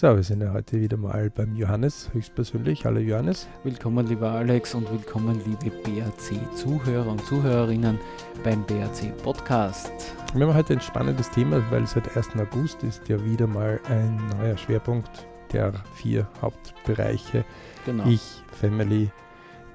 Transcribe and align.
So, 0.00 0.16
wir 0.16 0.22
sind 0.22 0.40
ja 0.40 0.54
heute 0.54 0.80
wieder 0.80 0.96
mal 0.96 1.28
beim 1.28 1.54
Johannes, 1.54 2.08
höchstpersönlich. 2.14 2.86
Hallo 2.86 3.00
Johannes. 3.00 3.46
Willkommen, 3.64 4.06
lieber 4.06 4.30
Alex, 4.30 4.74
und 4.74 4.90
willkommen, 4.90 5.42
liebe 5.44 5.76
BRC-Zuhörer 5.82 7.06
und 7.06 7.22
Zuhörerinnen 7.26 7.98
beim 8.42 8.64
BRC-Podcast. 8.64 9.92
Wir 10.32 10.46
haben 10.46 10.54
heute 10.54 10.72
ein 10.72 10.80
spannendes 10.80 11.28
Thema, 11.28 11.62
weil 11.70 11.86
seit 11.86 12.16
1. 12.16 12.28
August 12.36 12.82
ist 12.82 13.06
ja 13.10 13.22
wieder 13.26 13.46
mal 13.46 13.78
ein 13.90 14.18
neuer 14.38 14.56
Schwerpunkt 14.56 15.26
der 15.52 15.74
vier 15.96 16.26
Hauptbereiche. 16.40 17.44
Genau. 17.84 18.06
Ich, 18.06 18.42
Family, 18.58 19.10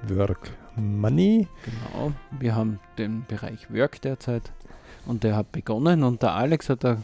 Work, 0.08 0.50
Money. 0.74 1.46
Genau, 1.64 2.10
wir 2.40 2.56
haben 2.56 2.80
den 2.98 3.24
Bereich 3.28 3.72
Work 3.72 4.00
derzeit 4.00 4.50
und 5.06 5.22
der 5.22 5.36
hat 5.36 5.52
begonnen 5.52 6.02
und 6.02 6.20
der 6.20 6.32
Alex 6.32 6.68
hat 6.68 6.82
da 6.82 6.96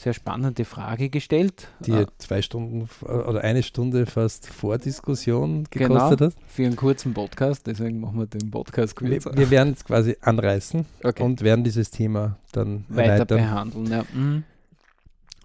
sehr 0.00 0.14
spannende 0.14 0.64
Frage 0.64 1.10
gestellt. 1.10 1.68
Die 1.80 1.92
äh, 1.92 2.06
zwei 2.18 2.40
Stunden 2.40 2.88
oder 3.02 3.42
eine 3.42 3.62
Stunde 3.62 4.06
fast 4.06 4.48
vor 4.48 4.78
Diskussion 4.78 5.64
gekostet 5.70 6.18
genau, 6.18 6.30
hat. 6.30 6.34
Für 6.46 6.64
einen 6.64 6.76
kurzen 6.76 7.12
Podcast, 7.12 7.66
deswegen 7.66 8.00
machen 8.00 8.18
wir 8.18 8.26
den 8.26 8.50
Podcast 8.50 8.96
kürzer. 8.96 9.32
Wir, 9.32 9.38
wir 9.38 9.50
werden 9.50 9.74
es 9.74 9.84
quasi 9.84 10.16
anreißen 10.22 10.86
okay. 11.04 11.22
und 11.22 11.42
werden 11.42 11.64
dieses 11.64 11.90
Thema 11.90 12.38
dann 12.52 12.84
weiter 12.88 13.12
erweitern. 13.12 13.38
behandeln. 13.38 13.86
Ja. 13.86 14.04
Mhm. 14.12 14.44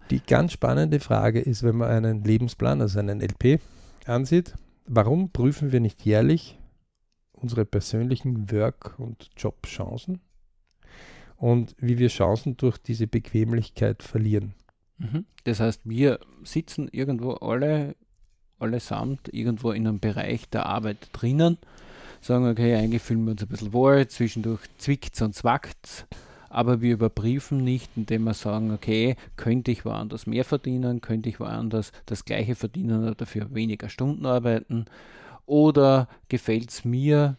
Die 0.10 0.22
ganz 0.26 0.54
spannende 0.54 1.00
Frage 1.00 1.42
ist, 1.42 1.64
wenn 1.64 1.76
man 1.76 1.90
einen 1.90 2.24
Lebensplan, 2.24 2.80
also 2.80 3.00
einen 3.00 3.22
LP, 3.22 3.60
ansieht, 4.06 4.54
warum 4.86 5.32
prüfen 5.32 5.72
wir 5.72 5.80
nicht 5.82 6.06
jährlich 6.06 6.58
unsere 7.34 7.66
persönlichen 7.66 8.52
Work- 8.52 8.96
und 9.00 9.30
Jobchancen? 9.36 10.22
Und 11.38 11.76
wie 11.80 11.98
wir 11.98 12.08
Chancen 12.08 12.58
durch 12.58 12.78
diese 12.78 13.08
Bequemlichkeit 13.08 14.04
verlieren. 14.04 14.54
Mhm. 14.98 15.26
Das 15.44 15.60
heißt, 15.60 15.82
wir 15.84 16.20
sitzen 16.44 16.88
irgendwo 16.92 17.34
alle, 17.34 17.96
allesamt 18.60 19.34
irgendwo 19.34 19.72
in 19.72 19.88
einem 19.88 20.00
Bereich 20.00 20.50
der 20.50 20.66
Arbeit 20.66 21.10
drinnen, 21.12 21.58
sagen, 22.22 22.48
okay, 22.48 22.76
eigentlich 22.76 23.02
fühlen 23.02 23.26
wir 23.26 23.32
uns 23.32 23.44
ein 23.44 23.50
bisschen 23.50 23.74
wohl, 23.74 24.08
zwischendurch 24.08 24.62
zwickt 24.78 25.22
und 25.22 25.36
zwackt 25.36 26.08
aber 26.56 26.80
wir 26.80 26.94
überprüfen 26.94 27.66
nicht, 27.66 27.92
indem 27.98 28.24
wir 28.24 28.34
sagen, 28.34 28.72
okay, 28.72 29.18
könnte 29.36 29.72
ich 29.72 29.84
woanders 29.84 30.26
mehr 30.26 30.46
verdienen, 30.46 31.02
könnte 31.02 31.28
ich 31.28 31.42
woanders 31.42 31.92
das 32.06 32.24
gleiche 32.24 32.56
verdienen 32.56 33.04
oder 33.04 33.14
dafür 33.14 33.54
weniger 33.54 33.90
Stunden 33.90 34.26
arbeiten 34.26 34.86
oder 35.46 36.08
gefällt 36.30 36.70
es 36.70 36.86
mir 36.86 37.36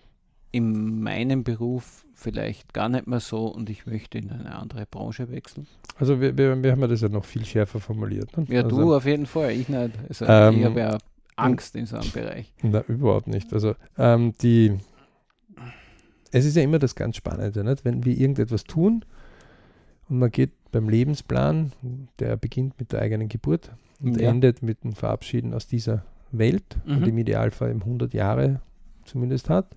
in 0.52 1.02
meinem 1.02 1.44
Beruf 1.44 2.05
vielleicht 2.16 2.72
gar 2.72 2.88
nicht 2.88 3.06
mehr 3.06 3.20
so 3.20 3.46
und 3.46 3.70
ich 3.70 3.86
möchte 3.86 4.18
in 4.18 4.30
eine 4.30 4.56
andere 4.56 4.86
Branche 4.86 5.30
wechseln? 5.30 5.66
Also 5.98 6.20
wir, 6.20 6.36
wir, 6.36 6.62
wir 6.62 6.72
haben 6.72 6.80
ja 6.80 6.88
das 6.88 7.02
ja 7.02 7.08
noch 7.08 7.24
viel 7.24 7.44
schärfer 7.44 7.78
formuliert. 7.78 8.36
Ne? 8.36 8.46
Ja, 8.48 8.64
also, 8.64 8.76
du 8.76 8.94
auf 8.94 9.06
jeden 9.06 9.26
Fall, 9.26 9.52
ich 9.52 9.68
nicht. 9.68 9.92
Also 10.08 10.24
ähm, 10.26 10.58
ich 10.58 10.64
habe 10.64 10.80
ja 10.80 10.98
Angst 11.36 11.76
in 11.76 11.86
so 11.86 11.96
einem 11.96 12.10
Bereich. 12.10 12.52
Na, 12.62 12.82
überhaupt 12.88 13.28
nicht. 13.28 13.52
Also 13.52 13.74
ähm, 13.98 14.32
die 14.42 14.78
es 16.32 16.44
ist 16.44 16.56
ja 16.56 16.62
immer 16.62 16.78
das 16.78 16.94
ganz 16.94 17.16
Spannende, 17.16 17.64
nicht? 17.64 17.84
wenn 17.84 18.04
wir 18.04 18.16
irgendetwas 18.16 18.64
tun 18.64 19.04
und 20.08 20.18
man 20.18 20.30
geht 20.30 20.52
beim 20.72 20.88
Lebensplan, 20.88 21.72
der 22.18 22.36
beginnt 22.36 22.78
mit 22.78 22.92
der 22.92 23.00
eigenen 23.00 23.28
Geburt 23.28 23.70
und 24.02 24.20
ja. 24.20 24.30
endet 24.30 24.62
mit 24.62 24.84
dem 24.84 24.92
Verabschieden 24.92 25.54
aus 25.54 25.66
dieser 25.66 26.04
Welt 26.32 26.76
mhm. 26.84 26.96
und 26.96 27.08
im 27.08 27.18
Idealfall 27.18 27.70
im 27.70 27.80
100 27.80 28.12
Jahre 28.12 28.60
zumindest 29.04 29.48
hat, 29.48 29.74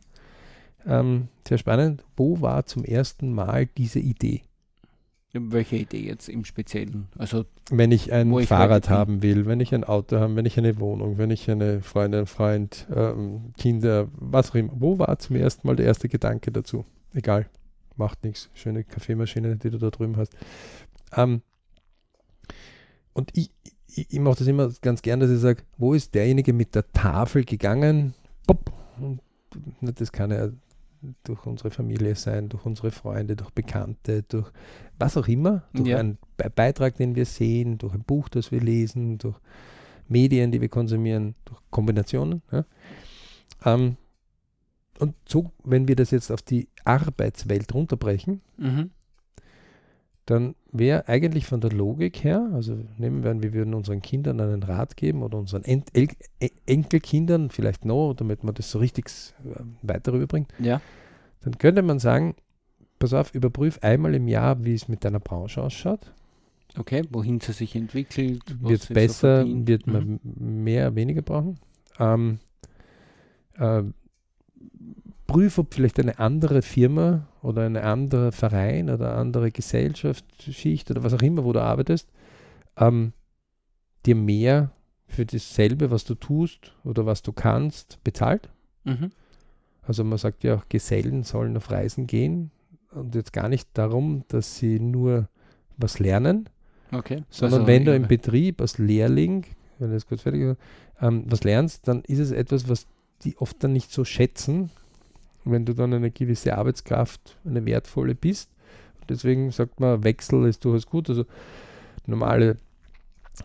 ähm, 0.86 1.28
sehr 1.48 1.58
spannend. 1.58 2.04
Wo 2.16 2.42
war 2.42 2.66
zum 2.66 2.84
ersten 2.84 3.34
Mal 3.34 3.66
diese 3.66 4.00
Idee? 4.00 4.42
Welche 5.32 5.76
Idee 5.76 6.08
jetzt 6.08 6.28
im 6.28 6.44
Speziellen? 6.44 7.08
Also 7.18 7.46
wenn 7.70 7.92
ich 7.92 8.12
ein 8.12 8.34
Fahrrad 8.46 8.90
haben 8.90 9.22
will, 9.22 9.46
wenn 9.46 9.60
ich 9.60 9.76
ein 9.76 9.84
Auto 9.84 10.18
habe, 10.18 10.36
wenn 10.36 10.46
ich 10.46 10.58
eine 10.58 10.80
Wohnung, 10.80 11.20
wenn 11.20 11.30
ich 11.30 11.50
eine 11.52 11.82
Freundin, 11.82 12.26
Freund, 12.26 12.88
ähm, 12.96 13.54
Kinder, 13.56 14.08
was 14.14 14.50
auch 14.50 14.56
immer. 14.56 14.72
Wo 14.74 14.98
war 14.98 15.20
zum 15.20 15.36
ersten 15.36 15.68
Mal 15.68 15.76
der 15.76 15.86
erste 15.86 16.10
Gedanke 16.10 16.52
dazu? 16.52 16.84
Egal, 17.14 17.46
macht 17.96 18.24
nichts. 18.24 18.50
Schöne 18.56 18.84
Kaffeemaschine, 18.84 19.56
die 19.56 19.70
du 19.70 19.78
da 19.78 19.92
drüben 19.92 20.18
hast. 20.18 20.36
Ähm, 21.16 21.44
und 23.14 23.30
ich, 23.38 23.52
ich, 23.88 24.08
ich 24.12 24.20
mache 24.20 24.40
das 24.40 24.48
immer 24.48 24.72
ganz 24.82 25.04
gern, 25.04 25.20
dass 25.20 25.30
ich 25.30 25.40
sage, 25.40 25.62
wo 25.78 25.94
ist 25.94 26.16
derjenige 26.16 26.54
mit 26.54 26.74
der 26.74 26.92
Tafel 26.92 27.46
gegangen? 27.46 28.16
Pop, 28.48 28.72
und 29.00 29.22
das 29.82 30.12
kann 30.12 30.32
er 30.32 30.54
durch 31.24 31.46
unsere 31.46 31.72
Familie 31.72 32.16
sein, 32.16 32.50
durch 32.50 32.66
unsere 32.66 32.92
Freunde, 32.92 33.36
durch 33.36 33.52
Bekannte, 33.52 34.24
durch 34.24 34.52
was 34.98 35.18
auch 35.18 35.28
immer, 35.28 35.64
durch 35.74 35.90
ja. 35.90 35.98
einen 35.98 36.18
Be 36.38 36.50
Beitrag, 36.50 36.96
den 36.98 37.16
wir 37.16 37.26
sehen, 37.26 37.78
durch 37.78 37.94
ein 37.94 38.04
Buch, 38.04 38.30
das 38.30 38.52
wir 38.52 38.60
lesen, 38.60 39.18
durch 39.18 39.38
Medien, 40.08 40.52
die 40.52 40.62
wir 40.62 40.70
konsumieren, 40.70 41.36
durch 41.46 41.60
Kombinationen. 41.70 42.42
Ja. 42.52 42.66
Ähm, 43.66 43.98
und 45.00 45.16
so, 45.26 45.52
wenn 45.64 45.88
wir 45.88 45.96
das 45.96 46.12
jetzt 46.12 46.32
auf 46.32 46.42
die 46.42 46.68
Arbeitswelt 46.84 47.74
runterbrechen, 47.74 48.42
mhm 48.58 48.92
dann 50.30 50.54
wäre 50.72 51.08
eigentlich 51.08 51.48
von 51.48 51.60
der 51.60 51.72
Logik 51.72 52.24
her, 52.24 52.52
also 52.54 52.78
nehmen 53.00 53.24
wir 53.24 53.32
an, 53.32 53.42
wir 53.42 53.52
würden 53.52 53.74
unseren 53.74 54.04
Kindern 54.04 54.40
einen 54.40 54.62
Rat 54.62 54.96
geben 54.96 55.24
oder 55.24 55.40
unseren 55.40 55.64
en 55.64 55.84
El 55.94 56.10
e-, 56.40 56.50
Enkelkindern 56.68 57.50
vielleicht 57.50 57.84
noch, 57.84 58.14
damit 58.14 58.44
man 58.44 58.54
das 58.54 58.70
so 58.70 58.78
richtig 58.78 59.08
äh, 59.08 59.62
weiter 59.82 60.14
rüberbringt, 60.14 60.54
ja. 60.60 60.82
dann 61.42 61.58
könnte 61.58 61.82
man 61.82 61.98
sagen, 61.98 62.36
pass 63.00 63.14
auf, 63.14 63.34
überprüf 63.34 63.80
einmal 63.82 64.14
im 64.14 64.28
Jahr, 64.28 64.64
wie 64.64 64.76
es 64.76 64.88
mit 64.88 65.04
deiner 65.04 65.20
Branche 65.20 65.64
ausschaut. 65.64 66.14
Okay, 66.78 67.02
wohin 67.10 67.40
sie 67.40 67.54
sich 67.54 67.76
entwickelt. 67.76 68.44
Wird 68.62 68.82
es 68.82 68.88
besser, 68.88 69.48
so 69.48 69.68
wird 69.68 69.88
man 69.88 70.20
mhm. 70.22 70.64
mehr, 70.64 70.94
weniger 70.94 71.24
brauchen. 71.24 71.58
Ähm, 71.98 72.38
äh, 73.58 73.82
prüf, 75.30 75.60
ob 75.60 75.76
vielleicht 75.76 76.00
eine 76.00 76.18
andere 76.18 76.64
Firma 76.64 77.28
oder 77.44 77.64
ein 77.64 77.78
anderer 77.78 78.32
Verein 78.32 78.90
oder 78.90 79.12
eine 79.12 79.20
andere 79.20 79.52
Gesellschaftsschicht 79.52 80.90
oder 80.90 81.04
was 81.04 81.14
auch 81.14 81.22
immer, 81.22 81.46
wo 81.46 81.54
du 81.54 81.62
arbeitest, 81.62 82.10
ähm, 82.78 83.14
dir 84.08 84.16
mehr 84.16 84.72
für 85.08 85.28
dasselbe, 85.28 85.92
was 85.92 86.04
du 86.04 86.16
tust 86.16 86.74
oder 86.84 87.06
was 87.06 87.22
du 87.22 87.32
kannst, 87.32 88.04
bezahlt. 88.04 88.50
Mhm. 88.86 89.12
Also 89.84 90.04
man 90.04 90.18
sagt 90.18 90.44
ja 90.44 90.56
auch, 90.56 90.68
Gesellen 90.68 91.24
sollen 91.24 91.56
auf 91.58 91.70
Reisen 91.70 92.08
gehen 92.08 92.50
und 92.92 93.14
jetzt 93.14 93.32
gar 93.32 93.50
nicht 93.50 93.70
darum, 93.74 94.24
dass 94.30 94.58
sie 94.58 94.80
nur 94.80 95.30
was 95.78 96.00
lernen, 96.00 96.50
okay. 96.92 97.24
sondern 97.30 97.62
also, 97.62 97.68
wenn 97.68 97.86
du 97.86 97.96
im 97.96 98.08
Betrieb 98.08 98.62
als 98.62 98.80
Lehrling, 98.80 99.46
wenn 99.78 99.90
du 99.90 99.94
das 99.94 100.08
kurz 100.08 100.24
fertig 100.24 100.58
ähm, 101.02 101.24
was 101.28 101.44
lernst, 101.44 101.88
dann 101.88 102.02
ist 102.02 102.20
es 102.20 102.32
etwas, 102.32 102.68
was 102.68 102.88
die 103.22 103.38
oft 103.38 103.64
dann 103.64 103.74
nicht 103.74 103.92
so 103.92 104.04
schätzen, 104.06 104.72
wenn 105.46 105.66
du 105.66 105.74
dann 105.74 105.94
eine 105.94 106.12
gewisse 106.12 106.58
Arbeitskraft, 106.58 107.38
eine 107.46 107.66
wertvolle 107.66 108.16
bist. 108.16 108.50
Deswegen 109.08 109.52
sagt 109.52 109.80
man, 109.80 110.04
Wechsel 110.04 110.46
ist 110.46 110.64
durchaus 110.66 110.86
gut. 110.86 111.10
Also 111.10 111.26
normale 112.06 112.58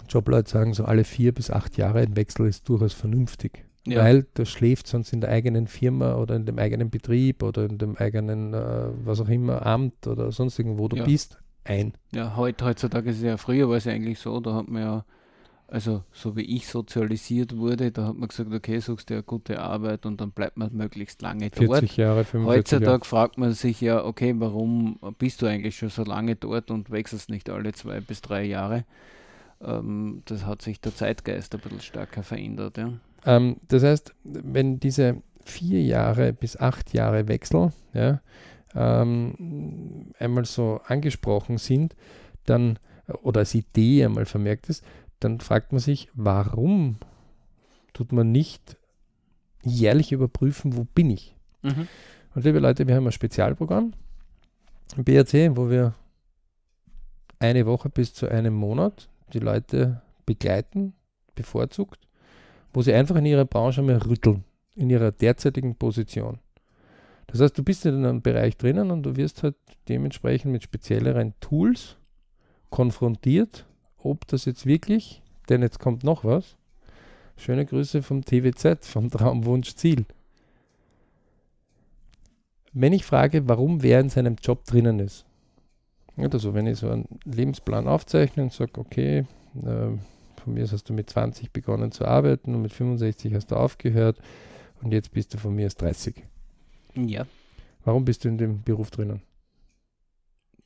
Jobleute 0.09 0.51
sagen 0.51 0.75
so 0.75 0.85
alle 0.85 1.05
vier 1.05 1.33
bis 1.33 1.51
acht 1.51 1.77
Jahre 1.77 2.01
ein 2.01 2.17
Wechsel 2.17 2.47
ist 2.47 2.69
durchaus 2.69 2.93
vernünftig. 2.93 3.65
Ja. 3.87 4.03
Weil 4.03 4.27
das 4.35 4.49
schläft 4.49 4.87
sonst 4.87 5.13
in 5.13 5.21
der 5.21 5.31
eigenen 5.31 5.67
Firma 5.67 6.15
oder 6.17 6.37
in 6.37 6.47
dem 6.47 6.59
eigenen 6.59 6.91
Betrieb 6.91 7.43
oder 7.43 7.65
in 7.65 7.77
dem 7.77 7.97
eigenen, 7.97 8.55
äh, 8.55 8.89
was 9.05 9.21
auch 9.21 9.29
immer, 9.29 9.65
Amt 9.67 10.07
oder 10.07 10.33
sonst 10.33 10.59
irgendwo 10.59 10.89
du 10.89 10.97
ja. 10.97 11.05
bist, 11.05 11.39
ein. 11.65 11.93
Ja, 12.13 12.35
heute, 12.37 12.65
heutzutage 12.65 13.11
ist 13.11 13.19
es 13.19 13.23
ja 13.23 13.37
früher 13.37 13.69
war 13.69 13.77
es 13.77 13.85
ja 13.85 13.93
eigentlich 13.93 14.19
so, 14.19 14.41
da 14.41 14.55
hat 14.55 14.69
man 14.69 14.83
ja 14.83 15.05
also 15.75 16.05
so 16.13 16.37
wie 16.37 16.43
ich 16.43 16.69
sozialisiert 16.69 17.57
wurde, 17.57 17.91
da 17.91 18.07
hat 18.07 18.17
man 18.17 18.29
gesagt, 18.29 18.55
okay, 18.55 18.79
suchst 18.79 19.11
du 19.11 19.15
eine 19.15 19.25
gute 19.25 19.61
Arbeit 19.61 20.07
und 20.07 20.21
dann 20.21 20.31
bleibt 20.31 20.57
man 20.57 20.73
möglichst 20.73 21.21
lange 21.21 21.51
40 21.51 21.67
dort. 21.67 21.97
Jahre, 21.97 22.25
45 22.25 22.47
Heutzutage 22.47 22.87
Jahre. 22.87 23.05
fragt 23.05 23.39
man 23.39 23.53
sich 23.55 23.81
ja, 23.81 24.05
okay, 24.05 24.33
warum 24.39 25.01
bist 25.19 25.43
du 25.43 25.47
eigentlich 25.47 25.77
schon 25.77 25.89
so 25.89 26.05
lange 26.05 26.37
dort 26.37 26.71
und 26.71 26.93
wechselst 26.93 27.29
nicht 27.29 27.51
alle 27.51 27.73
zwei 27.73 27.99
bis 27.99 28.23
drei 28.23 28.45
Jahre? 28.45 28.85
Ähm, 29.61 30.23
das 30.27 30.47
hat 30.47 30.63
sich 30.63 30.81
der 30.81 30.95
Zeitgeist 30.95 31.53
ein 31.57 31.61
bisschen 31.61 31.81
stärker 31.81 32.23
verändert. 32.23 32.79
Ja. 32.79 32.93
Ähm, 33.27 33.57
das 33.67 33.83
heißt, 33.83 34.15
wenn 34.23 34.79
diese 34.79 35.23
vier 35.45 35.83
Jahre 35.83 36.33
bis 36.33 36.57
acht 36.57 36.95
Jahre 36.95 37.27
Wechsel 37.27 37.73
ja, 37.95 38.21
ähm, 38.77 40.13
einmal 40.21 40.45
so 40.45 40.81
angesprochen 40.87 41.59
sind, 41.59 41.97
dann 42.47 42.79
oder 43.23 43.41
als 43.41 43.55
Idee 43.55 44.05
einmal 44.05 44.25
vermerkt 44.25 44.69
ist, 44.69 44.83
dann 45.25 45.41
fragt 45.41 45.73
man 45.73 45.81
sich, 45.81 46.11
warum 46.13 46.97
tut 47.95 48.13
man 48.13 48.31
nicht 48.31 48.77
jährlich 49.63 50.13
überprüfen, 50.13 50.77
wo 50.77 50.85
bin 50.85 51.11
ich? 51.11 51.35
Mhm. 51.63 51.89
Und 52.35 52.45
liebe 52.45 52.59
Leute, 52.59 52.87
wir 52.87 52.95
haben 52.95 53.07
ein 53.07 53.13
Spezialprogramm 53.13 53.95
im 54.97 55.05
BRC, 55.05 55.57
wo 55.57 55.71
wir 55.71 55.95
eine 57.39 57.65
Woche 57.65 57.89
bis 57.89 58.13
zu 58.13 58.29
einem 58.29 58.55
Monat 58.55 59.09
die 59.33 59.39
Leute 59.39 60.03
begleiten, 60.27 60.93
bevorzugt, 61.35 62.07
wo 62.75 62.83
sie 62.83 62.93
einfach 62.93 63.17
in 63.17 63.27
ihrer 63.27 63.47
Branche 63.47 63.83
mal 63.83 63.97
rütteln, 63.97 64.45
in 64.77 64.91
ihrer 64.91 65.11
derzeitigen 65.11 65.77
Position. 65.77 66.39
Das 67.29 67.41
heißt, 67.41 67.57
du 67.57 67.65
bist 67.65 67.87
in 67.87 68.05
einem 68.05 68.21
Bereich 68.21 68.59
drinnen 68.59 68.91
und 68.91 69.03
du 69.03 69.17
wirst 69.17 69.43
halt 69.43 69.57
dementsprechend 69.89 70.53
mit 70.53 70.63
spezielleren 70.63 71.33
Tools 71.41 71.97
konfrontiert 72.69 73.67
ob 74.05 74.27
das 74.29 74.45
jetzt 74.45 74.67
wirklich 74.67 75.23
Denn 75.49 75.63
jetzt 75.63 75.79
kommt 75.79 76.05
noch 76.05 76.25
was. 76.25 76.57
Schöne 77.37 77.67
Grüße 77.67 78.03
vom 78.03 78.25
TWZ, 78.25 78.87
vom 78.87 79.11
Traumwunsch 79.11 79.75
Ziel. 79.75 80.07
Wenn 82.73 82.93
ich 82.93 83.05
frage, 83.05 83.49
warum 83.49 83.83
wer 83.83 84.01
in 84.01 84.09
seinem 84.09 84.37
Job 84.41 84.65
drinnen 84.65 85.01
ist, 85.01 85.25
also 86.17 86.55
wenn 86.55 86.67
ich 86.67 86.79
so 86.79 86.91
einen 86.91 87.07
Lebensplan 87.25 87.89
aufzeichne 87.89 88.45
und 88.45 88.53
sage, 88.53 88.81
okay, 88.81 89.27
äh, 89.57 89.99
von 90.45 90.55
mir 90.55 90.69
hast 90.71 90.89
du 90.89 90.93
mit 90.93 91.11
20 91.11 91.53
begonnen 91.53 91.93
zu 91.93 92.05
arbeiten 92.05 92.55
und 92.55 92.63
mit 92.63 92.73
65 92.73 93.35
hast 93.35 93.51
du 93.51 93.57
aufgehört 93.57 94.19
und 94.83 94.93
jetzt 94.93 95.13
bist 95.13 95.35
du 95.35 95.39
von 95.39 95.55
mir 95.55 95.63
erst 95.63 95.83
30. 95.83 96.23
Ja. 96.95 97.27
Warum 97.85 98.05
bist 98.05 98.25
du 98.25 98.29
in 98.29 98.39
dem 98.39 98.63
Beruf 98.63 98.91
drinnen? 98.91 99.23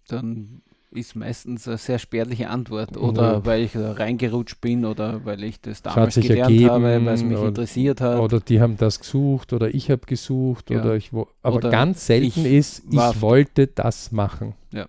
Dann 0.08 0.62
ist 0.90 1.16
meistens 1.16 1.68
eine 1.68 1.78
sehr 1.78 1.98
spärliche 1.98 2.48
Antwort. 2.48 2.96
Oder 2.96 3.34
ja. 3.34 3.46
weil 3.46 3.62
ich 3.62 3.72
da 3.72 3.92
reingerutscht 3.92 4.60
bin 4.60 4.84
oder 4.84 5.24
weil 5.24 5.44
ich 5.44 5.60
das 5.60 5.82
damals 5.82 6.14
gelernt 6.14 6.50
ergeben, 6.50 6.70
habe, 6.70 6.82
weil 6.84 7.08
es 7.08 7.22
mich 7.22 7.36
oder, 7.36 7.48
interessiert 7.48 8.00
hat. 8.00 8.20
Oder 8.20 8.40
die 8.40 8.60
haben 8.60 8.76
das 8.76 9.00
gesucht 9.00 9.52
oder 9.52 9.72
ich 9.74 9.90
habe 9.90 10.06
gesucht 10.06 10.70
ja. 10.70 10.80
oder 10.80 10.96
ich 10.96 11.12
aber 11.12 11.56
oder 11.56 11.70
ganz 11.70 12.06
selten 12.06 12.26
ich 12.26 12.44
ist, 12.44 12.82
ich 12.90 13.20
wollte 13.20 13.66
das 13.66 14.12
machen. 14.12 14.54
Ja. 14.72 14.86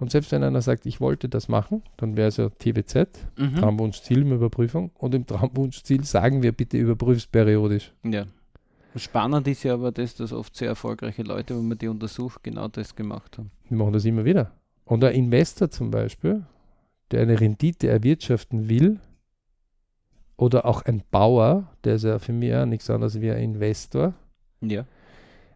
Und 0.00 0.12
selbst 0.12 0.30
wenn 0.30 0.42
einer 0.42 0.62
sagt, 0.62 0.86
ich 0.86 1.00
wollte 1.00 1.28
das 1.28 1.48
machen, 1.48 1.82
dann 1.96 2.16
wäre 2.16 2.28
es 2.28 2.36
ja 2.36 2.48
TWZ, 2.48 3.08
mhm. 3.36 3.56
Traumwunschziel 3.56 4.22
im 4.22 4.32
Überprüfung. 4.32 4.90
Und 4.94 5.14
im 5.14 5.26
Traumwunschziel 5.26 6.04
sagen 6.04 6.42
wir 6.42 6.52
bitte 6.52 6.76
überprüfst 6.76 7.32
periodisch. 7.32 7.92
Ja. 8.04 8.26
Spannend 8.94 9.46
ist 9.46 9.64
ja 9.64 9.74
aber 9.74 9.92
das, 9.92 10.14
dass 10.14 10.32
oft 10.32 10.56
sehr 10.56 10.68
erfolgreiche 10.68 11.22
Leute, 11.22 11.56
wenn 11.56 11.68
man 11.68 11.78
die 11.78 11.88
untersucht, 11.88 12.42
genau 12.42 12.68
das 12.68 12.96
gemacht 12.96 13.38
haben. 13.38 13.50
Die 13.68 13.74
machen 13.74 13.92
das 13.92 14.04
immer 14.04 14.24
wieder. 14.24 14.52
Und 14.88 15.04
ein 15.04 15.14
Investor 15.14 15.70
zum 15.70 15.90
Beispiel, 15.90 16.46
der 17.10 17.20
eine 17.20 17.38
Rendite 17.38 17.88
erwirtschaften 17.88 18.70
will, 18.70 18.98
oder 20.38 20.64
auch 20.64 20.82
ein 20.82 21.02
Bauer, 21.10 21.68
der 21.84 21.96
ist 21.96 22.04
ja 22.04 22.18
für 22.18 22.32
mich 22.32 22.48
ja 22.48 22.64
nichts 22.64 22.88
anderes 22.88 23.20
wie 23.20 23.30
ein 23.30 23.42
Investor, 23.42 24.14
ja. 24.62 24.86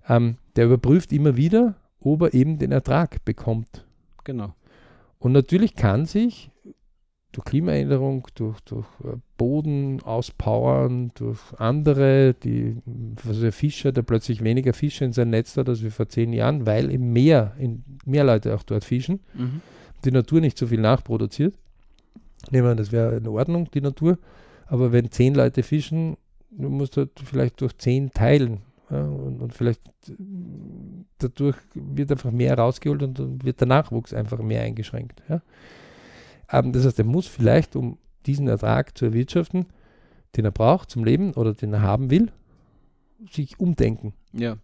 ähm, 0.06 0.37
der 0.56 0.67
überprüft 0.67 1.12
immer 1.12 1.37
wieder, 1.37 1.76
ob 2.00 2.23
er 2.23 2.34
eben 2.34 2.58
den 2.58 2.73
Ertrag 2.73 3.25
bekommt. 3.25 3.87
Genau. 4.25 4.55
Und 5.19 5.32
natürlich 5.32 5.76
kann 5.76 6.05
sich 6.05 6.50
durch 7.32 7.44
Klimaänderung, 7.46 8.29
durch, 8.34 8.61
durch 8.61 8.87
äh, 9.05 9.17
Boden 9.38 10.02
auspowern, 10.02 11.11
durch 11.14 11.40
andere, 11.56 12.34
die 12.34 12.76
also 13.26 13.40
der 13.43 13.52
Fischer, 13.52 13.90
der 13.90 14.02
plötzlich 14.02 14.44
weniger 14.44 14.75
Fische 14.75 15.05
in 15.05 15.12
sein 15.12 15.31
Netz 15.31 15.56
hat 15.56 15.69
als 15.69 15.82
wie 15.82 15.90
vor 15.90 16.08
zehn 16.08 16.32
Jahren, 16.32 16.67
weil 16.67 16.90
eben 16.90 17.12
mehr, 17.12 17.55
in, 17.58 17.82
mehr 18.05 18.25
Leute 18.25 18.55
auch 18.55 18.62
dort 18.62 18.84
fischen, 18.84 19.20
mhm. 19.34 19.62
die 20.05 20.12
Natur 20.12 20.40
nicht 20.40 20.58
so 20.58 20.67
viel 20.67 20.81
nachproduziert. 20.81 21.55
Nehmen 22.50 22.69
wir, 22.69 22.75
das 22.75 22.93
wäre 22.93 23.17
in 23.17 23.26
Ordnung, 23.26 23.70
die 23.73 23.81
Natur. 23.81 24.19
Aber 24.67 24.93
wenn 24.93 25.11
zehn 25.11 25.35
Leute 25.35 25.62
fischen, 25.62 26.17
du 26.50 26.69
musst 26.69 26.96
halt 26.96 27.11
vielleicht 27.25 27.61
durch 27.61 27.76
zehn 27.78 28.11
teilen. 28.11 28.61
Ja, 28.90 29.02
und, 29.05 29.40
und, 29.40 29.55
vielleicht 29.55 29.81
dadurch 31.19 31.56
wird 31.75 32.11
einfach 32.12 32.31
mehr 32.31 32.58
rausgeholt 32.58 33.02
und 33.02 33.19
dann 33.19 33.43
wird 33.43 33.61
der 33.61 33.69
Nachwuchs 33.69 34.12
einfach 34.12 34.40
mehr 34.43 34.62
eingeschränkt. 34.62 35.23
Ja. 35.28 35.40
Ähm, 36.52 36.72
das 36.72 36.84
heißt, 36.84 36.99
er 36.99 37.04
muss 37.04 37.26
vielleicht, 37.26 37.75
um 37.75 37.99
diesen 38.26 38.46
Ertrag 38.46 38.96
zu 38.96 39.06
erwirtschaften, 39.06 39.66
den 40.37 40.44
er 40.44 40.50
braucht 40.50 40.90
zum 40.90 41.04
Leben 41.04 41.34
oder 41.34 41.54
den 41.54 41.72
er 41.72 41.82
haben 41.82 42.10
will, 42.10 42.31
sich 43.31 43.58
umdenken. 43.58 44.14
Ja. 44.32 44.56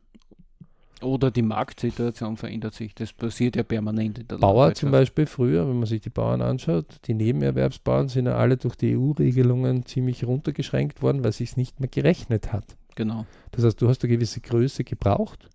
Oder 1.00 1.31
die 1.31 1.43
Marktsituation 1.43 2.37
verändert 2.37 2.75
sich. 2.75 2.93
Das 2.94 3.12
passiert 3.12 3.55
ja 3.55 3.62
permanent 3.62 4.19
in 4.19 4.26
der 4.26 4.38
Bauer 4.38 4.75
zum 4.75 4.90
Beispiel 4.90 5.26
früher, 5.26 5.69
wenn 5.69 5.76
man 5.79 5.87
sich 5.87 6.00
die 6.00 6.11
Bauern 6.11 6.43
anschaut, 6.43 6.87
die 7.05 7.14
Nebenerwerbsbauern 7.14 8.08
sind 8.08 8.26
ja 8.26 8.37
alle 8.37 8.56
durch 8.56 8.75
die 8.75 8.96
EU-Regelungen 8.96 9.87
ziemlich 9.87 10.26
runtergeschränkt 10.26 11.00
worden, 11.00 11.23
weil 11.23 11.32
sich 11.32 11.50
es 11.50 11.56
nicht 11.56 11.79
mehr 11.79 11.88
gerechnet 11.88 12.52
hat. 12.52 12.76
Genau. 12.96 13.26
Das 13.52 13.64
heißt, 13.64 13.81
du 13.81 13.88
hast 13.88 14.02
eine 14.02 14.12
gewisse 14.12 14.40
Größe 14.40 14.82
gebraucht 14.82 15.49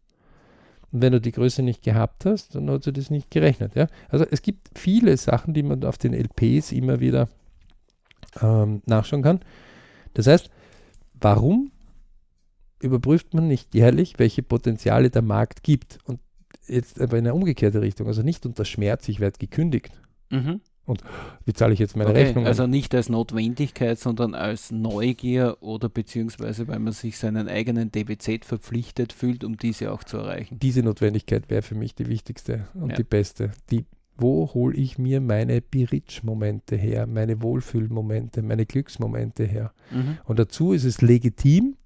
und 0.94 1.01
wenn 1.01 1.12
du 1.12 1.19
die 1.19 1.31
Größe 1.31 1.63
nicht 1.63 1.81
gehabt 1.81 2.24
hast, 2.25 2.54
dann 2.54 2.69
hat 2.69 2.84
sie 2.84 2.94
das 2.94 3.10
nicht 3.10 3.31
gerechnet. 3.31 3.75
Ja? 3.75 3.88
Also 4.10 4.25
es 4.30 4.44
gibt 4.44 4.69
viele 4.78 5.18
Sachen, 5.18 5.56
die 5.56 5.63
man 5.63 5.84
auf 5.84 5.98
den 5.98 6.13
LPs 6.13 6.72
immer 6.72 7.00
wieder 7.00 7.28
ähm, 8.40 8.84
nachschauen 8.86 9.24
kann. 9.24 9.40
Das 10.13 10.28
heißt, 10.28 10.51
warum 11.19 11.72
überprüft 12.80 13.34
man 13.34 13.48
nicht 13.48 13.74
jährlich, 13.74 14.19
welche 14.19 14.44
Potenziale 14.44 15.10
der 15.10 15.24
Markt 15.24 15.63
gibt? 15.63 15.98
Und 16.06 16.19
jetzt 16.68 17.01
aber 17.01 17.18
in 17.18 17.25
eine 17.25 17.34
umgekehrte 17.34 17.81
Richtung, 17.81 18.06
also 18.06 18.22
nicht 18.22 18.45
unter 18.45 18.63
Schmerz, 18.63 19.10
ich 19.10 19.19
werde 19.19 19.40
gekündigt. 19.40 20.00
Mhm. 20.30 20.62
Und 20.85 21.01
wie 21.45 21.53
zahle 21.53 21.74
ich 21.74 21.80
jetzt 21.80 21.95
meine 21.95 22.09
okay, 22.09 22.24
Rechnung? 22.24 22.45
Also 22.45 22.68
nicht 22.68 22.94
als 22.94 23.07
Notwendigkeit, 23.07 23.97
sondern 24.00 24.35
als 24.35 24.71
Neugier 24.71 25.57
oder 25.62 25.88
beziehungsweise 25.88 26.68
weil 26.68 26.80
man 26.80 26.91
sich 26.91 27.18
seinen 27.18 27.47
eigenen 27.47 27.91
DBZ 27.91 28.44
verpflichtet 28.44 29.13
fühlt, 29.13 29.45
um 29.45 29.57
diese 29.57 29.94
auch 29.94 30.03
zu 30.03 30.18
erreichen. 30.18 30.59
Diese 30.59 30.83
Notwendigkeit 30.83 31.50
wäre 31.50 31.62
für 31.62 31.75
mich 31.75 31.95
die 31.95 32.07
wichtigste 32.07 32.68
und 32.74 32.89
ja. 32.89 32.95
die 32.97 33.03
beste. 33.03 33.51
Die, 33.71 33.85
wo 34.18 34.53
hole 34.53 34.75
ich 34.75 34.97
mir 34.97 35.21
meine 35.21 35.62
Biritsch-Momente 35.62 36.75
her, 36.75 37.07
meine 37.07 37.41
Wohlfühlmomente, 37.41 38.41
meine 38.41 38.65
Glücksmomente 38.65 39.45
her? 39.45 39.74
Mhm. 39.89 40.18
Und 40.25 40.38
dazu 40.38 40.74
ist 40.74 40.83
es 40.83 41.01
legitim 41.01 41.77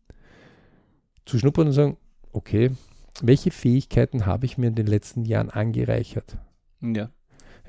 zu 1.26 1.38
schnuppern 1.38 1.68
und 1.68 1.74
sagen, 1.74 1.98
okay, 2.32 2.72
welche 3.22 3.52
Fähigkeiten 3.52 4.26
habe 4.26 4.46
ich 4.46 4.58
mir 4.58 4.68
in 4.68 4.76
den 4.76 4.88
letzten 4.88 5.24
Jahren 5.24 5.52
angereichert? 5.52 6.38
Ja. 6.82 7.10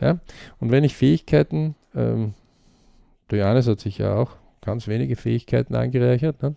Ja? 0.01 0.19
Und 0.61 0.71
wenn 0.71 0.85
ich 0.85 0.97
Fähigkeiten, 0.97 1.75
ähm, 1.95 2.35
Johannes 3.31 3.67
hat 3.67 3.81
sich 3.81 3.99
ja 3.99 4.15
auch 4.15 4.37
ganz 4.61 4.89
wenige 4.89 5.17
Fähigkeiten 5.17 5.75
angereichert. 5.75 6.43
Ne? 6.43 6.55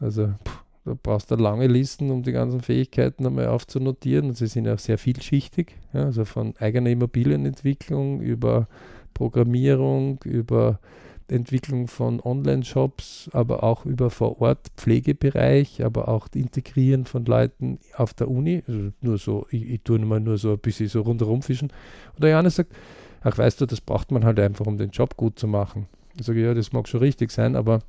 Also 0.00 0.28
pff, 0.46 0.64
du 0.84 0.98
brauchst 1.00 1.30
da 1.30 1.36
lange 1.36 1.66
Listen, 1.66 2.10
um 2.10 2.22
die 2.22 2.32
ganzen 2.32 2.60
Fähigkeiten 2.60 3.26
einmal 3.26 3.48
aufzunotieren. 3.48 4.28
Und 4.28 4.36
sie 4.36 4.46
sind 4.46 4.68
auch 4.68 4.78
sehr 4.78 4.98
vielschichtig. 4.98 5.76
Ja? 5.92 6.04
Also 6.04 6.24
von 6.24 6.54
eigener 6.58 6.90
Immobilienentwicklung 6.90 8.20
über 8.20 8.68
Programmierung, 9.14 10.20
über 10.24 10.80
Entwicklung 11.28 11.88
von 11.88 12.20
Online-Shops, 12.20 13.30
aber 13.32 13.62
auch 13.62 13.86
über 13.86 14.10
vor 14.10 14.40
Ort 14.40 14.68
Pflegebereich, 14.76 15.82
aber 15.82 16.08
auch 16.08 16.28
Integrieren 16.34 17.06
von 17.06 17.24
Leuten 17.24 17.78
auf 17.96 18.14
der 18.14 18.28
Uni. 18.28 18.62
Also 18.66 18.92
nur 19.00 19.18
so, 19.18 19.46
ich, 19.50 19.68
ich 19.68 19.82
tue 19.82 19.98
mal 20.00 20.20
nur 20.20 20.38
so 20.38 20.52
ein 20.52 20.58
bisschen 20.58 20.88
so 20.88 21.00
rundherum 21.00 21.42
fischen. 21.42 21.72
Und 22.14 22.22
der 22.22 22.30
Johannes 22.30 22.56
sagt, 22.56 22.74
ach 23.22 23.38
weißt 23.38 23.60
du, 23.60 23.66
das 23.66 23.80
braucht 23.80 24.10
man 24.10 24.24
halt 24.24 24.38
einfach, 24.38 24.66
um 24.66 24.76
den 24.76 24.90
Job 24.90 25.16
gut 25.16 25.38
zu 25.38 25.46
machen. 25.46 25.86
Ich 26.18 26.26
sage, 26.26 26.42
ja, 26.42 26.54
das 26.54 26.72
mag 26.72 26.88
schon 26.88 27.00
richtig 27.00 27.30
sein, 27.30 27.56
aber 27.56 27.80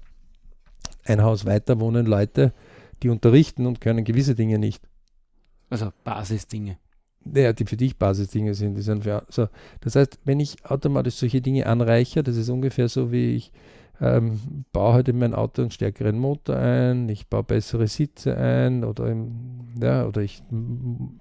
ein 1.03 1.21
Haus 1.21 1.45
weiter 1.45 1.79
wohnen 1.79 2.05
Leute, 2.05 2.53
die 3.03 3.10
unterrichten 3.10 3.65
und 3.65 3.81
können 3.81 4.05
gewisse 4.05 4.36
Dinge 4.36 4.57
nicht. 4.57 4.88
Also 5.69 5.91
Basisdinge 6.03 6.77
ja, 7.34 7.53
die 7.53 7.65
für 7.65 7.77
dich 7.77 7.98
Basisdinge 7.98 8.53
sind. 8.53 8.75
Die 8.75 8.82
sind 8.82 9.03
für, 9.03 9.24
so. 9.29 9.48
Das 9.82 9.96
heißt, 9.96 10.20
wenn 10.25 10.39
ich 10.39 10.65
automatisch 10.65 11.15
solche 11.15 11.41
Dinge 11.41 11.65
anreiche, 11.65 12.24
das 12.24 12.38
ist 12.38 12.50
ungefähr 12.50 12.88
so 12.88 13.12
wie 13.12 13.36
ich 13.36 13.51
ähm, 14.01 14.65
baue 14.72 14.94
halt 14.94 15.08
in 15.08 15.20
mein 15.20 15.34
Auto 15.34 15.62
einen 15.62 15.72
stärkeren 15.72 16.20
Motor 16.20 16.58
ein, 16.58 17.08
ich 17.10 17.27
baue 17.27 17.44
bessere 17.44 17.88
Sitze 17.88 18.38
ein 18.38 18.84
oder, 18.84 19.08
im, 19.08 19.67
ja, 19.82 20.05
oder 20.05 20.22
ich 20.22 20.44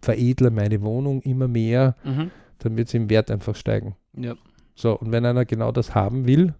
veredle 0.03 0.51
meine 0.51 0.83
Wohnung 0.83 1.23
immer 1.23 1.49
mehr, 1.49 1.97
mhm. 2.05 2.31
dann 2.59 2.77
wird 2.77 2.89
es 2.89 2.95
im 2.95 3.09
Wert 3.11 3.31
einfach 3.31 3.55
steigen. 3.55 3.95
Ja. 4.17 4.35
So, 4.75 4.99
und 4.99 5.13
wenn 5.13 5.25
einer 5.25 5.45
genau 5.45 5.71
das 5.71 5.95
haben 5.95 6.27
will 6.27 6.55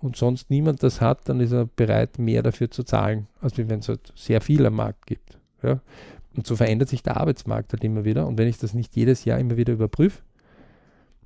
und 0.00 0.16
sonst 0.16 0.50
niemand 0.50 0.82
das 0.82 1.00
hat, 1.00 1.28
dann 1.28 1.38
ist 1.38 1.52
er 1.52 1.66
bereit, 1.66 2.18
mehr 2.18 2.42
dafür 2.42 2.70
zu 2.70 2.82
zahlen, 2.82 3.28
als 3.40 3.56
wenn 3.56 3.78
es 3.78 3.88
halt 3.88 4.12
sehr 4.16 4.40
viel 4.40 4.66
am 4.66 4.74
Markt 4.74 5.06
gibt. 5.06 5.38
Ja? 5.62 5.80
Und 6.36 6.46
so 6.46 6.56
verändert 6.56 6.88
sich 6.88 7.02
der 7.02 7.18
Arbeitsmarkt 7.18 7.72
halt 7.72 7.84
immer 7.84 8.04
wieder. 8.04 8.26
Und 8.26 8.38
wenn 8.38 8.48
ich 8.48 8.58
das 8.58 8.74
nicht 8.74 8.96
jedes 8.96 9.24
Jahr 9.24 9.38
immer 9.38 9.56
wieder 9.56 9.72
überprüfe, 9.72 10.20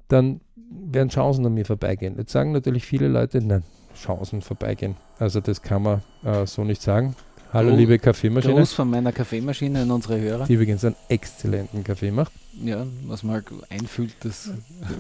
dann 0.09 0.41
werden 0.71 1.09
Chancen 1.09 1.47
an 1.47 1.55
mir 1.55 1.65
vorbeigehen. 1.65 2.17
Jetzt 2.19 2.33
sagen 2.33 2.53
natürlich 2.53 2.85
viele 2.85 3.09
Leute, 3.09 3.41
nein, 3.41 3.63
Chancen 3.95 4.43
vorbeigehen. 4.43 4.97
Also 5.19 5.41
das 5.41 5.63
kann 5.63 5.83
man 5.83 6.03
äh, 6.25 6.47
so 6.47 6.65
nicht 6.65 6.83
sagen. 6.83 7.15
Hallo 7.53 7.71
Gruß, 7.71 7.79
liebe 7.79 7.99
Kaffeemaschine. 7.99 8.55
Gruß 8.55 8.73
von 8.73 8.91
meiner 8.91 9.13
Kaffeemaschine 9.13 9.83
an 9.83 9.91
unsere 9.91 10.21
Hörer. 10.21 10.47
Die 10.47 10.55
übrigens 10.55 10.85
einen 10.85 10.97
exzellenten 11.09 11.85
Kaffee 11.85 12.11
macht. 12.11 12.33
Ja, 12.63 12.85
was 13.07 13.23
man 13.23 13.35
halt 13.35 13.47
einfüllt, 13.71 14.15
das 14.21 14.51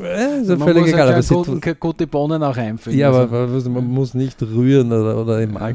äh, 0.00 0.40
ist 0.40 0.48
ja 0.48 0.56
völlig 0.56 0.82
muss 0.82 0.92
egal. 0.92 1.10
Ja 1.10 1.20
guten, 1.20 1.80
gute 1.80 2.06
Bohnen 2.06 2.42
auch 2.42 2.56
einfüllen. 2.56 2.98
Ja, 2.98 3.10
aber 3.10 3.30
also, 3.32 3.68
man 3.70 3.86
muss 3.86 4.14
nicht 4.14 4.40
rühren 4.42 4.92
oder, 4.92 5.20
oder 5.20 5.42
im 5.42 5.54
ja. 5.54 5.72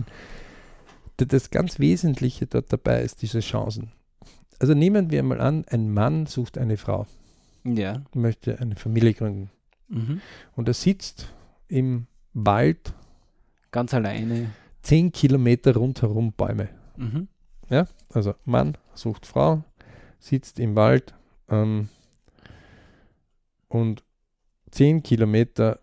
Das 1.17 1.51
ganz 1.51 1.77
Wesentliche 1.77 2.47
dort 2.47 2.71
dabei 2.73 3.03
ist 3.03 3.21
diese 3.21 3.41
Chancen. 3.41 3.91
Also 4.61 4.75
nehmen 4.75 5.09
wir 5.09 5.23
mal 5.23 5.41
an, 5.41 5.65
ein 5.71 5.91
Mann 5.91 6.27
sucht 6.27 6.59
eine 6.59 6.77
Frau. 6.77 7.07
Ja. 7.63 8.03
Möchte 8.13 8.59
eine 8.59 8.75
Familie 8.75 9.15
gründen. 9.15 9.49
Mhm. 9.87 10.21
Und 10.55 10.67
er 10.67 10.75
sitzt 10.75 11.33
im 11.67 12.05
Wald. 12.35 12.93
Ganz 13.71 13.91
alleine. 13.95 14.51
Zehn 14.83 15.11
Kilometer 15.11 15.75
rundherum 15.75 16.33
Bäume. 16.33 16.69
Mhm. 16.95 17.27
Ja, 17.71 17.87
also 18.13 18.35
Mann 18.45 18.77
sucht 18.93 19.25
Frau, 19.25 19.63
sitzt 20.19 20.59
im 20.59 20.75
Wald 20.75 21.15
ähm, 21.49 21.89
und 23.67 24.03
zehn 24.69 25.01
Kilometer 25.01 25.79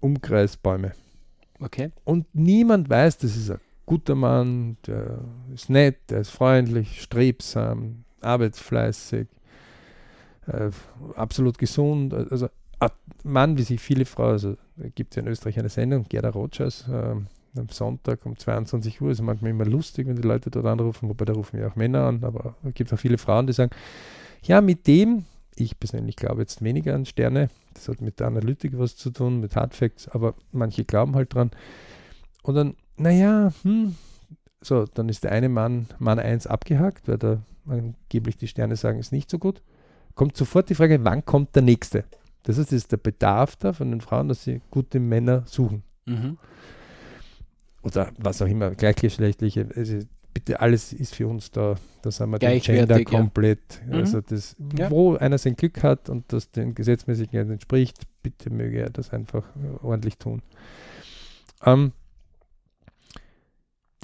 Umkreis 0.00 0.56
Bäume. 0.56 0.94
Okay. 1.60 1.92
Und 2.02 2.26
niemand 2.34 2.90
weiß, 2.90 3.18
das 3.18 3.36
ist 3.36 3.52
ein 3.52 3.60
guter 3.86 4.14
Mann, 4.14 4.76
der 4.86 5.20
ist 5.52 5.70
nett, 5.70 6.10
der 6.10 6.20
ist 6.20 6.30
freundlich, 6.30 7.02
strebsam, 7.02 8.04
arbeitsfleißig, 8.20 9.28
äh, 10.46 10.70
absolut 11.14 11.58
gesund. 11.58 12.14
Also 12.14 12.48
Mann, 13.22 13.56
wie 13.56 13.62
sich 13.62 13.80
viele 13.80 14.04
Frauen, 14.04 14.32
also 14.32 14.56
gibt 14.94 15.12
es 15.12 15.16
ja 15.16 15.22
in 15.22 15.28
Österreich 15.28 15.58
eine 15.58 15.68
Sendung, 15.68 16.04
Gerda 16.08 16.30
Rogers, 16.30 16.86
äh, 16.88 17.14
am 17.56 17.68
Sonntag 17.70 18.26
um 18.26 18.36
22 18.36 19.00
Uhr. 19.00 19.10
Ist 19.10 19.22
manchmal 19.22 19.50
immer 19.50 19.64
lustig, 19.64 20.06
wenn 20.06 20.16
die 20.16 20.26
Leute 20.26 20.50
dort 20.50 20.66
anrufen, 20.66 21.08
wobei 21.08 21.24
da 21.24 21.32
rufen 21.32 21.58
ja 21.58 21.68
auch 21.68 21.76
Männer 21.76 22.04
an, 22.04 22.24
aber 22.24 22.56
es 22.64 22.74
gibt 22.74 22.92
auch 22.92 22.98
viele 22.98 23.18
Frauen, 23.18 23.46
die 23.46 23.52
sagen, 23.52 23.70
ja, 24.42 24.60
mit 24.60 24.86
dem, 24.86 25.24
ich 25.56 25.78
persönlich 25.78 26.16
glaube 26.16 26.42
jetzt 26.42 26.62
weniger 26.62 26.94
an 26.94 27.06
Sterne, 27.06 27.48
das 27.72 27.88
hat 27.88 28.00
mit 28.00 28.20
der 28.20 28.26
Analytik 28.26 28.72
was 28.76 28.96
zu 28.96 29.10
tun, 29.10 29.40
mit 29.40 29.56
Hardfacts, 29.56 30.08
aber 30.08 30.34
manche 30.52 30.84
glauben 30.84 31.14
halt 31.14 31.32
dran. 31.34 31.50
Und 32.42 32.54
dann, 32.56 32.74
naja, 32.96 33.52
hm, 33.62 33.94
so, 34.60 34.86
dann 34.86 35.08
ist 35.08 35.24
der 35.24 35.32
eine 35.32 35.48
Mann, 35.48 35.86
Mann 35.98 36.18
1 36.18 36.46
abgehakt, 36.46 37.08
weil 37.08 37.18
da 37.18 37.42
angeblich 37.66 38.36
die 38.36 38.48
Sterne 38.48 38.76
sagen, 38.76 38.98
ist 38.98 39.12
nicht 39.12 39.30
so 39.30 39.38
gut. 39.38 39.62
Kommt 40.14 40.36
sofort 40.36 40.70
die 40.70 40.74
Frage, 40.74 41.04
wann 41.04 41.24
kommt 41.24 41.54
der 41.54 41.62
nächste? 41.62 42.04
Das 42.44 42.58
heißt, 42.58 42.72
es 42.72 42.84
ist 42.84 42.92
der 42.92 42.98
Bedarf 42.98 43.56
da 43.56 43.72
von 43.72 43.90
den 43.90 44.00
Frauen, 44.00 44.28
dass 44.28 44.44
sie 44.44 44.60
gute 44.70 45.00
Männer 45.00 45.42
suchen. 45.46 45.82
Mhm. 46.06 46.38
Oder 47.82 48.12
was 48.18 48.40
auch 48.40 48.46
immer, 48.46 48.70
gleichgeschlechtliche. 48.70 49.68
Also 49.74 49.98
bitte 50.32 50.60
alles 50.60 50.92
ist 50.92 51.14
für 51.14 51.26
uns 51.26 51.50
da, 51.50 51.76
da 52.02 52.10
sind 52.10 52.30
wir 52.30 52.38
den 52.38 52.60
Gender 52.60 53.02
komplett. 53.04 53.82
Ja. 53.90 53.98
Also 53.98 54.18
mhm. 54.18 54.24
das, 54.28 54.56
ja. 54.78 54.90
wo 54.90 55.16
einer 55.16 55.38
sein 55.38 55.56
Glück 55.56 55.82
hat 55.82 56.08
und 56.08 56.32
das 56.32 56.50
den 56.50 56.74
Gesetzmäßigkeiten 56.74 57.52
entspricht, 57.52 57.98
bitte 58.22 58.50
möge 58.50 58.80
er 58.80 58.90
das 58.90 59.10
einfach 59.10 59.44
äh, 59.56 59.84
ordentlich 59.84 60.18
tun. 60.18 60.42
Ähm, 61.64 61.92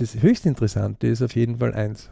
das 0.01 0.23
höchst 0.23 0.47
Interessante 0.47 1.07
ist 1.07 1.23
auf 1.23 1.35
jeden 1.37 1.59
Fall 1.59 1.75
eins. 1.75 2.11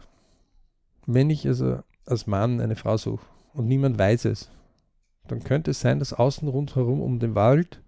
Wenn 1.07 1.31
ich 1.31 1.47
also 1.47 1.81
als 2.05 2.27
Mann 2.27 2.61
eine 2.61 2.77
Frau 2.77 2.97
suche 2.99 3.25
und 3.55 3.67
niemand 3.67 3.99
weiß 3.99 4.27
es, 4.27 4.51
dann 5.27 5.43
könnte 5.43 5.71
es 5.71 5.81
sein, 5.81 5.99
dass 5.99 6.13
außen 6.13 6.49
rundherum 6.49 7.01
um 7.01 7.19
den 7.19 7.35
Wald 7.35 7.83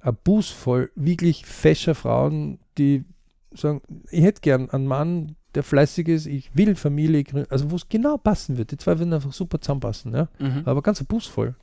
ein 0.00 0.16
Bus 0.24 0.50
voll 0.50 0.90
wirklich 0.96 1.46
fescher 1.46 1.94
Frauen, 1.94 2.58
die 2.76 3.04
sagen, 3.52 3.82
ich 4.10 4.22
hätte 4.22 4.40
gern 4.40 4.70
einen 4.70 4.86
Mann, 4.86 5.36
der 5.54 5.62
fleißig 5.62 6.08
ist, 6.08 6.26
ich 6.26 6.54
will 6.56 6.74
Familie 6.74 7.22
gründen, 7.22 7.50
also 7.50 7.70
wo 7.70 7.76
es 7.76 7.88
genau 7.88 8.16
passen 8.16 8.56
wird. 8.56 8.70
Die 8.72 8.76
zwei 8.78 8.98
würden 8.98 9.12
einfach 9.12 9.32
super 9.32 9.60
zusammenpassen, 9.60 10.12
ja. 10.12 10.28
Mhm. 10.38 10.62
Aber 10.64 10.82
ganz 10.82 11.00
ein 11.00 11.06
Bus 11.06 11.26
voll. 11.26 11.54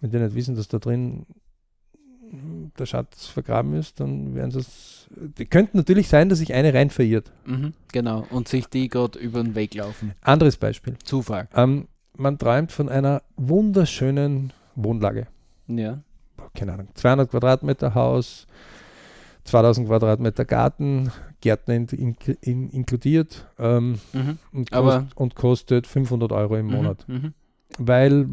Wenn 0.00 0.10
die 0.10 0.18
nicht 0.18 0.34
wissen, 0.34 0.56
dass 0.56 0.68
da 0.68 0.78
drin 0.78 1.26
der 2.78 2.86
Schatz 2.86 3.26
vergraben 3.26 3.74
ist, 3.74 4.00
dann 4.00 4.34
werden 4.34 4.50
sie 4.50 4.60
es. 4.60 5.08
Könnte 5.50 5.76
natürlich 5.76 6.08
sein, 6.08 6.28
dass 6.28 6.38
sich 6.38 6.52
eine 6.52 6.74
rein 6.74 6.90
verirrt. 6.90 7.30
Mhm, 7.44 7.72
genau, 7.92 8.26
und 8.30 8.48
sich 8.48 8.66
die 8.66 8.88
gerade 8.88 9.18
über 9.18 9.42
den 9.42 9.54
Weg 9.54 9.74
laufen. 9.74 10.12
Anderes 10.22 10.56
Beispiel. 10.56 10.96
Zufall. 11.04 11.48
Ähm, 11.54 11.88
man 12.16 12.38
träumt 12.38 12.72
von 12.72 12.88
einer 12.88 13.22
wunderschönen 13.36 14.52
Wohnlage. 14.74 15.28
Ja. 15.68 16.00
Keine 16.54 16.72
Ahnung, 16.72 16.88
200 16.94 17.30
Quadratmeter 17.30 17.94
Haus, 17.94 18.46
2000 19.44 19.86
Quadratmeter 19.86 20.44
Garten, 20.44 21.10
Gärtner 21.40 21.74
in, 21.74 21.86
in, 21.86 22.16
in, 22.40 22.70
inkludiert 22.70 23.46
ähm, 23.58 23.98
mhm. 24.12 24.38
und, 24.52 24.70
kost, 24.70 25.00
und, 25.14 25.34
kostet 25.34 25.86
500 25.86 26.32
Euro 26.32 26.56
im 26.56 26.66
mhm, 26.66 26.72
Monat. 26.72 27.08
Mhm. 27.08 27.32
Weil 27.78 28.28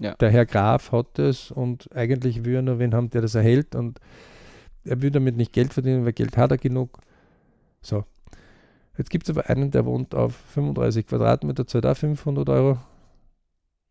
ja. 0.00 0.14
der 0.14 0.30
Herr 0.30 0.46
Graf 0.46 0.92
hat 0.92 1.18
es 1.18 1.50
und 1.50 1.94
eigentlich 1.94 2.44
will 2.44 2.56
er 2.56 2.62
nur 2.62 2.78
wen 2.78 2.94
haben, 2.94 3.10
der 3.10 3.22
das 3.22 3.34
erhält 3.34 3.74
und 3.74 4.00
er 4.84 5.02
will 5.02 5.10
damit 5.10 5.36
nicht 5.36 5.52
Geld 5.52 5.74
verdienen, 5.74 6.04
weil 6.04 6.12
Geld 6.12 6.36
hat 6.36 6.50
er 6.50 6.58
genug. 6.58 6.98
So. 7.82 8.04
Jetzt 8.96 9.10
gibt 9.10 9.28
es 9.28 9.36
aber 9.36 9.48
einen, 9.48 9.70
der 9.70 9.84
wohnt 9.84 10.14
auf 10.14 10.34
35 10.34 11.06
Quadratmeter, 11.06 11.66
zahlt 11.66 11.86
auch 11.86 11.96
500 11.96 12.48
Euro. 12.48 12.78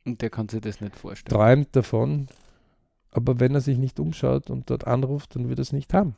Und 0.05 0.21
der 0.21 0.29
kann 0.29 0.49
sich 0.49 0.61
das 0.61 0.81
nicht 0.81 0.95
vorstellen. 0.95 1.37
Träumt 1.37 1.75
davon, 1.75 2.27
aber 3.11 3.39
wenn 3.39 3.53
er 3.53 3.61
sich 3.61 3.77
nicht 3.77 3.99
umschaut 3.99 4.49
und 4.49 4.69
dort 4.69 4.87
anruft, 4.87 5.35
dann 5.35 5.49
wird 5.49 5.59
er 5.59 5.63
es 5.63 5.73
nicht 5.73 5.93
haben. 5.93 6.15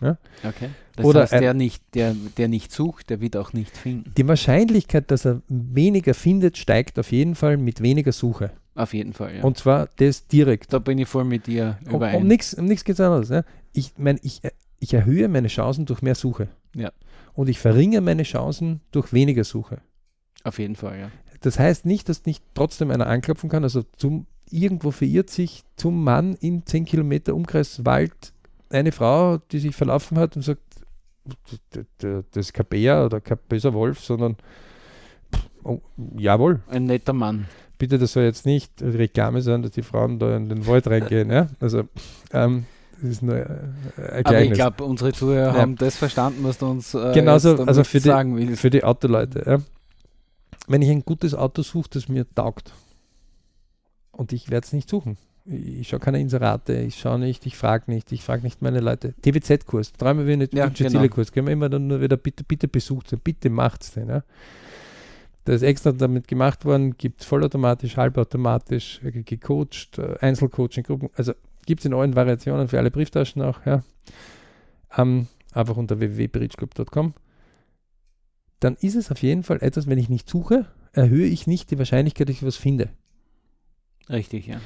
Ja? 0.00 0.18
Okay. 0.42 0.70
Das 0.96 1.04
Oder 1.04 1.22
heißt, 1.22 1.32
der, 1.32 1.54
nicht, 1.54 1.82
der, 1.94 2.14
der 2.36 2.48
nicht 2.48 2.72
sucht, 2.72 3.10
der 3.10 3.20
wird 3.20 3.36
auch 3.36 3.52
nicht 3.52 3.76
finden. 3.76 4.12
Die 4.16 4.26
Wahrscheinlichkeit, 4.26 5.10
dass 5.10 5.24
er 5.24 5.42
weniger 5.48 6.14
findet, 6.14 6.58
steigt 6.58 6.98
auf 6.98 7.12
jeden 7.12 7.34
Fall 7.34 7.56
mit 7.56 7.82
weniger 7.82 8.12
Suche. 8.12 8.50
Auf 8.74 8.94
jeden 8.94 9.12
Fall, 9.12 9.36
ja. 9.36 9.42
Und 9.42 9.58
zwar 9.58 9.88
das 9.96 10.26
direkt. 10.26 10.72
Da 10.72 10.78
bin 10.78 10.98
ich 10.98 11.08
voll 11.08 11.24
mit 11.24 11.46
dir 11.46 11.78
überein. 11.86 12.16
Um, 12.16 12.22
um 12.22 12.28
nichts 12.28 12.54
um 12.54 12.68
geht 12.68 12.88
es 12.88 13.00
anderes. 13.00 13.28
Ja? 13.28 13.44
Ich 13.72 13.92
meine, 13.98 14.18
ich, 14.22 14.40
ich 14.78 14.94
erhöhe 14.94 15.28
meine 15.28 15.48
Chancen 15.48 15.84
durch 15.84 16.00
mehr 16.02 16.14
Suche. 16.14 16.48
Ja. 16.74 16.90
Und 17.34 17.48
ich 17.48 17.58
verringere 17.58 18.00
meine 18.00 18.22
Chancen 18.22 18.80
durch 18.90 19.12
weniger 19.12 19.44
Suche. 19.44 19.80
Auf 20.44 20.58
jeden 20.58 20.76
Fall, 20.76 20.98
ja. 20.98 21.10
Das 21.40 21.58
heißt 21.58 21.86
nicht, 21.86 22.08
dass 22.08 22.24
nicht 22.24 22.42
trotzdem 22.54 22.90
einer 22.90 23.06
anklopfen 23.06 23.50
kann. 23.50 23.62
Also 23.62 23.82
zum, 23.96 24.26
irgendwo 24.50 24.90
verirrt 24.90 25.28
sich 25.30 25.64
zum 25.76 26.02
Mann 26.02 26.34
in 26.34 26.64
10 26.64 26.84
Kilometer 26.84 27.34
Umkreis 27.34 27.84
Wald 27.84 28.32
eine 28.70 28.92
Frau, 28.92 29.38
die 29.38 29.58
sich 29.58 29.76
verlaufen 29.76 30.18
hat 30.18 30.36
und 30.36 30.42
sagt, 30.42 30.62
das 31.98 32.24
ist 32.34 32.54
kein 32.54 32.66
Bär 32.66 33.04
oder 33.04 33.20
kein 33.20 33.38
böser 33.48 33.74
Wolf, 33.74 34.00
sondern 34.00 34.36
oh, 35.62 35.80
jawohl. 36.16 36.62
Ein 36.68 36.84
netter 36.84 37.12
Mann. 37.12 37.46
Bitte, 37.82 37.98
das 37.98 38.12
soll 38.12 38.22
jetzt 38.22 38.46
nicht 38.46 38.80
Reklame 38.80 39.42
sein, 39.42 39.62
dass 39.62 39.72
die 39.72 39.82
Frauen 39.82 40.20
da 40.20 40.36
in 40.36 40.48
den 40.48 40.68
Wald 40.68 40.86
reingehen. 40.86 41.32
ja? 41.32 41.48
Also, 41.58 41.88
ähm, 42.32 42.66
das 43.00 43.10
ist 43.10 43.22
nur 43.22 43.34
ein 43.34 44.24
Aber 44.24 44.40
ich 44.40 44.52
glaube, 44.52 44.84
unsere 44.84 45.12
Zuhörer 45.12 45.52
ja. 45.52 45.60
haben 45.60 45.74
das 45.74 45.96
verstanden, 45.96 46.44
was 46.44 46.58
du 46.58 46.66
uns 46.66 46.94
äh, 46.94 47.12
Genauso, 47.12 47.56
also 47.64 47.82
für 47.82 47.98
sagen 47.98 48.36
die, 48.36 48.46
willst. 48.46 48.60
Für 48.62 48.70
die 48.70 48.84
Autoleute. 48.84 49.42
Ja? 49.44 49.58
Wenn 50.68 50.80
ich 50.80 50.90
ein 50.90 51.04
gutes 51.04 51.34
Auto 51.34 51.62
suche, 51.62 51.90
das 51.90 52.08
mir 52.08 52.24
taugt, 52.32 52.72
und 54.12 54.32
ich 54.32 54.48
werde 54.48 54.64
es 54.64 54.72
nicht 54.72 54.88
suchen, 54.88 55.16
ich 55.44 55.88
schaue 55.88 55.98
keine 55.98 56.20
Inserate, 56.20 56.74
ich 56.74 57.00
schaue 57.00 57.18
nicht, 57.18 57.46
ich 57.46 57.56
frage 57.56 57.90
nicht, 57.90 58.12
ich 58.12 58.22
frage 58.22 58.44
nicht 58.44 58.62
meine 58.62 58.78
Leute. 58.78 59.12
TWZ-Kurs, 59.22 59.94
dreimal 59.94 60.28
wie 60.28 60.36
nicht 60.36 60.54
ja, 60.54 60.68
genau. 60.68 61.04
Kurs, 61.08 61.32
können 61.32 61.48
wir 61.48 61.52
immer 61.52 61.68
dann 61.68 61.88
nur 61.88 62.00
wieder 62.00 62.16
bitte, 62.16 62.44
bitte 62.44 62.68
besucht 62.68 63.12
bitte 63.24 63.50
macht's 63.50 63.90
den. 63.90 64.08
Ja. 64.08 64.22
Das 65.44 65.56
ist 65.56 65.62
extra 65.62 65.92
damit 65.92 66.28
gemacht 66.28 66.64
worden, 66.64 66.96
gibt 66.96 67.24
vollautomatisch, 67.24 67.96
halbautomatisch, 67.96 69.00
gecoacht, 69.02 69.98
äh, 69.98 70.16
Einzelcoaching, 70.20 70.84
Gruppen, 70.84 71.10
also 71.16 71.32
gibt 71.66 71.80
es 71.80 71.86
in 71.86 71.94
allen 71.94 72.14
Variationen 72.14 72.68
für 72.68 72.78
alle 72.78 72.90
Brieftaschen 72.90 73.42
auch, 73.42 73.64
ja. 73.66 73.82
Um, 74.96 75.26
einfach 75.52 75.76
unter 75.76 75.98
www.bridgeclub.com. 75.98 77.14
Dann 78.60 78.76
ist 78.76 78.94
es 78.94 79.10
auf 79.10 79.22
jeden 79.22 79.42
Fall 79.42 79.58
etwas, 79.62 79.88
wenn 79.88 79.98
ich 79.98 80.08
nicht 80.08 80.28
suche, 80.28 80.66
erhöhe 80.92 81.26
ich 81.26 81.46
nicht 81.46 81.70
die 81.70 81.78
Wahrscheinlichkeit, 81.78 82.28
dass 82.28 82.36
ich 82.36 82.46
was 82.46 82.56
finde. 82.56 82.90
Richtig, 84.08 84.46
ja. 84.46 84.60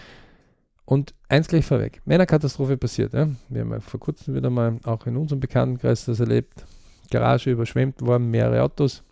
Und 0.85 1.14
eins 1.28 1.49
gleich 1.49 1.64
vorweg, 1.64 2.00
wenn 2.04 2.16
eine 2.16 2.26
Katastrophe 2.26 2.76
passiert, 2.76 3.12
ja, 3.12 3.28
wir 3.49 3.62
haben 3.62 3.73
ja 3.73 3.80
vor 3.80 3.99
kurzem 3.99 4.35
wieder 4.35 4.50
mal 4.50 4.78
auch 4.85 5.06
in 5.06 5.16
unserem 5.16 5.40
Bekanntenkreis 5.40 6.04
das 6.04 6.21
erlebt, 6.21 6.64
Garage 7.11 7.50
überschwemmt 7.50 8.02
worden, 8.02 8.30
mehrere 8.30 8.62
Autos, 8.62 9.02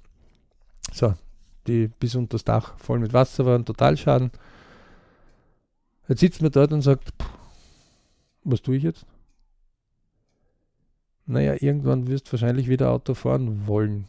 so, 0.92 1.14
die 1.66 1.88
bis 1.88 2.14
unter 2.14 2.32
das 2.32 2.44
Dach 2.44 2.76
voll 2.78 2.98
mit 2.98 3.12
Wasser 3.12 3.46
waren, 3.46 3.64
Totalschaden. 3.64 4.30
Jetzt 6.08 6.20
sitzt 6.20 6.42
man 6.42 6.52
dort 6.52 6.72
und 6.72 6.82
sagt, 6.82 7.10
pff, 7.20 7.28
was 8.44 8.62
tue 8.62 8.76
ich 8.76 8.82
jetzt? 8.82 9.06
Naja, 11.26 11.56
irgendwann 11.58 12.06
wirst 12.06 12.28
du 12.28 12.32
wahrscheinlich 12.32 12.68
wieder 12.68 12.90
Auto 12.90 13.14
fahren 13.14 13.66
wollen. 13.66 14.06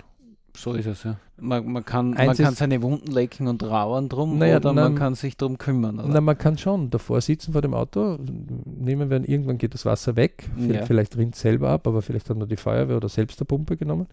So 0.58 0.74
ist 0.74 0.86
es, 0.86 1.04
ja. 1.04 1.18
Man, 1.38 1.70
man, 1.70 1.84
kann, 1.84 2.12
man 2.12 2.36
kann 2.36 2.56
seine 2.56 2.82
Wunden 2.82 3.12
lecken 3.12 3.48
und 3.48 3.60
trauern 3.60 4.08
drum 4.08 4.38
naja, 4.38 4.58
oder 4.58 4.72
na, 4.72 4.84
man 4.84 4.96
kann 4.96 5.16
sich 5.16 5.36
darum 5.36 5.58
kümmern. 5.58 6.00
Oder? 6.00 6.08
Na, 6.08 6.22
man 6.22 6.38
kann 6.38 6.58
schon 6.58 6.90
davor 6.90 7.20
sitzen 7.20 7.52
vor 7.52 7.62
dem 7.62 7.74
Auto, 7.74 8.18
nehmen 8.66 9.10
wir, 9.10 9.28
irgendwann 9.28 9.58
geht 9.58 9.74
das 9.74 9.86
Wasser 9.86 10.16
weg, 10.16 10.50
ja. 10.58 10.86
vielleicht 10.86 11.18
rinnt 11.18 11.36
es 11.36 11.42
selber 11.42 11.70
ab, 11.70 11.88
aber 11.88 12.02
vielleicht 12.02 12.30
hat 12.30 12.38
man 12.38 12.48
die 12.48 12.56
Feuerwehr 12.56 12.96
oder 12.96 13.10
selbst 13.10 13.40
der 13.40 13.46
Pumpe 13.46 13.76
genommen. 13.76 14.08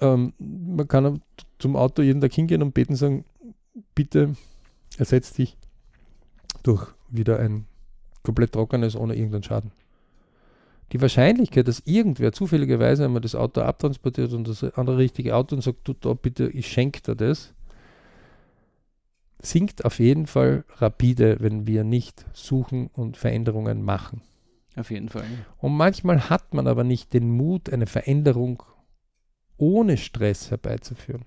Ähm, 0.00 0.32
man 0.38 0.88
kann 0.88 1.22
zum 1.58 1.76
Auto 1.76 2.02
jeden 2.02 2.20
Tag 2.20 2.32
hingehen 2.32 2.62
und 2.62 2.72
beten 2.72 2.96
sagen, 2.96 3.24
bitte 3.94 4.34
ersetzt 4.98 5.38
dich 5.38 5.56
durch 6.62 6.88
wieder 7.08 7.38
ein 7.38 7.66
komplett 8.22 8.52
trockenes 8.52 8.96
ohne 8.96 9.14
irgendeinen 9.14 9.42
Schaden 9.42 9.72
die 10.92 11.00
Wahrscheinlichkeit, 11.00 11.68
dass 11.68 11.82
irgendwer 11.84 12.32
zufälligerweise 12.32 13.04
einmal 13.04 13.20
das 13.20 13.34
Auto 13.34 13.60
abtransportiert 13.60 14.32
und 14.32 14.48
das 14.48 14.64
andere 14.74 14.98
richtige 14.98 15.36
Auto 15.36 15.54
und 15.54 15.62
sagt, 15.62 15.86
du 15.86 15.92
da 15.92 16.14
bitte, 16.14 16.48
ich 16.48 16.66
schenke 16.66 17.00
dir 17.00 17.14
das, 17.14 17.54
sinkt 19.40 19.84
auf 19.84 19.98
jeden 20.00 20.26
Fall 20.26 20.64
rapide, 20.78 21.36
wenn 21.40 21.66
wir 21.66 21.84
nicht 21.84 22.26
suchen 22.32 22.90
und 22.92 23.16
Veränderungen 23.16 23.82
machen. 23.82 24.22
Auf 24.76 24.90
jeden 24.90 25.08
Fall. 25.08 25.24
Und 25.58 25.76
manchmal 25.76 26.28
hat 26.28 26.54
man 26.54 26.66
aber 26.66 26.84
nicht 26.84 27.12
den 27.12 27.30
Mut, 27.30 27.72
eine 27.72 27.86
Veränderung 27.86 28.62
ohne 29.60 29.96
Stress 29.96 30.50
herbeizuführen. 30.50 31.24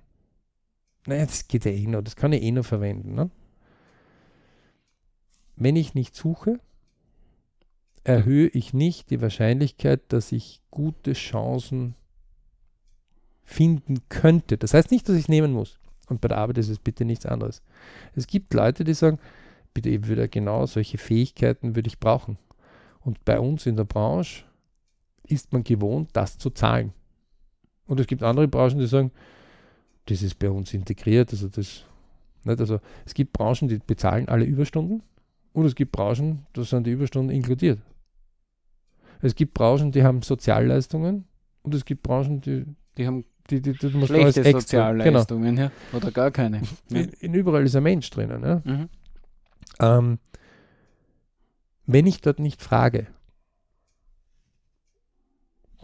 Naja, 1.05 1.25
das 1.25 1.47
geht 1.47 1.65
ja 1.65 1.71
eh 1.71 1.87
noch, 1.87 2.01
das 2.01 2.15
kann 2.15 2.33
ich 2.33 2.41
eh 2.43 2.51
noch 2.51 2.65
verwenden. 2.65 3.13
Ne? 3.15 3.29
wenn 5.55 5.75
ich 5.75 5.93
nicht 5.93 6.15
suche, 6.15 6.59
erhöhe 8.03 8.47
ich 8.47 8.73
nicht 8.73 9.09
die 9.09 9.21
Wahrscheinlichkeit, 9.21 10.01
dass 10.09 10.31
ich 10.31 10.61
gute 10.71 11.13
Chancen 11.13 11.95
finden 13.43 13.99
könnte. 14.09 14.57
Das 14.57 14.73
heißt 14.73 14.91
nicht, 14.91 15.07
dass 15.07 15.15
ich 15.15 15.23
es 15.23 15.29
nehmen 15.29 15.53
muss. 15.53 15.79
Und 16.09 16.19
bei 16.19 16.27
der 16.27 16.37
Arbeit 16.37 16.57
ist 16.57 16.69
es 16.69 16.79
bitte 16.79 17.05
nichts 17.05 17.25
anderes. 17.25 17.61
Es 18.13 18.27
gibt 18.27 18.53
Leute, 18.53 18.83
die 18.83 18.93
sagen, 18.93 19.19
bitte, 19.73 19.89
ich 19.89 20.05
würde 20.05 20.27
genau 20.27 20.65
solche 20.65 20.97
Fähigkeiten 20.97 21.75
würde 21.75 21.87
ich 21.87 21.99
brauchen. 21.99 22.37
Und 22.99 23.23
bei 23.25 23.39
uns 23.39 23.65
in 23.65 23.75
der 23.75 23.85
Branche 23.85 24.43
ist 25.23 25.53
man 25.53 25.63
gewohnt, 25.63 26.09
das 26.13 26.37
zu 26.37 26.49
zahlen. 26.49 26.93
Und 27.87 27.99
es 27.99 28.07
gibt 28.07 28.23
andere 28.23 28.47
Branchen, 28.47 28.79
die 28.79 28.87
sagen, 28.87 29.11
das 30.05 30.21
ist 30.21 30.39
bei 30.39 30.49
uns 30.49 30.73
integriert. 30.73 31.31
Also, 31.31 31.47
das, 31.47 31.85
nicht? 32.43 32.59
also 32.59 32.79
es 33.05 33.13
gibt 33.13 33.33
Branchen, 33.33 33.67
die 33.67 33.79
bezahlen 33.79 34.27
alle 34.27 34.45
Überstunden 34.45 35.03
und 35.53 35.65
es 35.65 35.75
gibt 35.75 35.91
Branchen, 35.91 36.45
da 36.53 36.63
sind 36.63 36.87
die 36.87 36.91
Überstunden 36.91 37.35
inkludiert. 37.35 37.79
Es 39.21 39.35
gibt 39.35 39.53
Branchen, 39.53 39.91
die 39.91 40.03
haben 40.03 40.21
Sozialleistungen 40.21 41.25
und 41.61 41.73
es 41.73 41.85
gibt 41.85 42.03
Branchen, 42.03 42.41
die, 42.41 42.65
die 42.97 43.07
haben 43.07 43.23
die, 43.49 43.61
die, 43.61 43.73
die 43.73 43.91
du 43.91 44.05
schlechte 44.05 44.41
extra, 44.41 44.59
Sozialleistungen 44.59 45.55
genau. 45.55 45.67
ja, 45.67 45.97
oder 45.97 46.11
gar 46.11 46.31
keine. 46.31 46.61
In, 46.89 47.09
in, 47.19 47.33
überall 47.33 47.63
ist 47.63 47.75
ein 47.75 47.83
Mensch 47.83 48.09
drinnen. 48.09 48.43
Ja? 48.43 48.61
Mhm. 48.63 48.89
Ähm, 49.79 50.19
wenn 51.85 52.07
ich 52.07 52.21
dort 52.21 52.39
nicht 52.39 52.61
frage, 52.61 53.07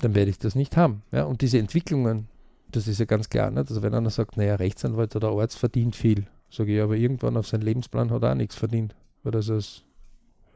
dann 0.02 0.16
werde 0.16 0.32
ich 0.32 0.40
das 0.40 0.56
nicht 0.56 0.78
haben. 0.78 1.04
Ja? 1.12 1.24
Und 1.24 1.42
diese 1.42 1.60
Entwicklungen, 1.60 2.28
das 2.72 2.88
ist 2.88 3.00
ja 3.00 3.06
ganz 3.06 3.30
klar. 3.30 3.52
Nicht? 3.52 3.70
Also 3.70 3.82
wenn 3.82 3.94
einer 3.94 4.10
sagt, 4.10 4.38
naja, 4.38 4.56
Rechtsanwalt 4.56 5.16
oder 5.16 5.30
Arzt 5.30 5.58
verdient 5.58 5.96
viel, 5.96 6.28
sage 6.50 6.76
ich, 6.76 6.82
aber 6.82 6.96
irgendwann 6.96 7.38
auf 7.38 7.48
seinen 7.48 7.62
Lebensplan 7.62 8.12
hat 8.12 8.24
er 8.24 8.32
auch 8.32 8.36
nichts 8.36 8.56
verdient, 8.56 8.96
weil 9.24 9.34
er 9.34 9.40
ist 9.40 9.84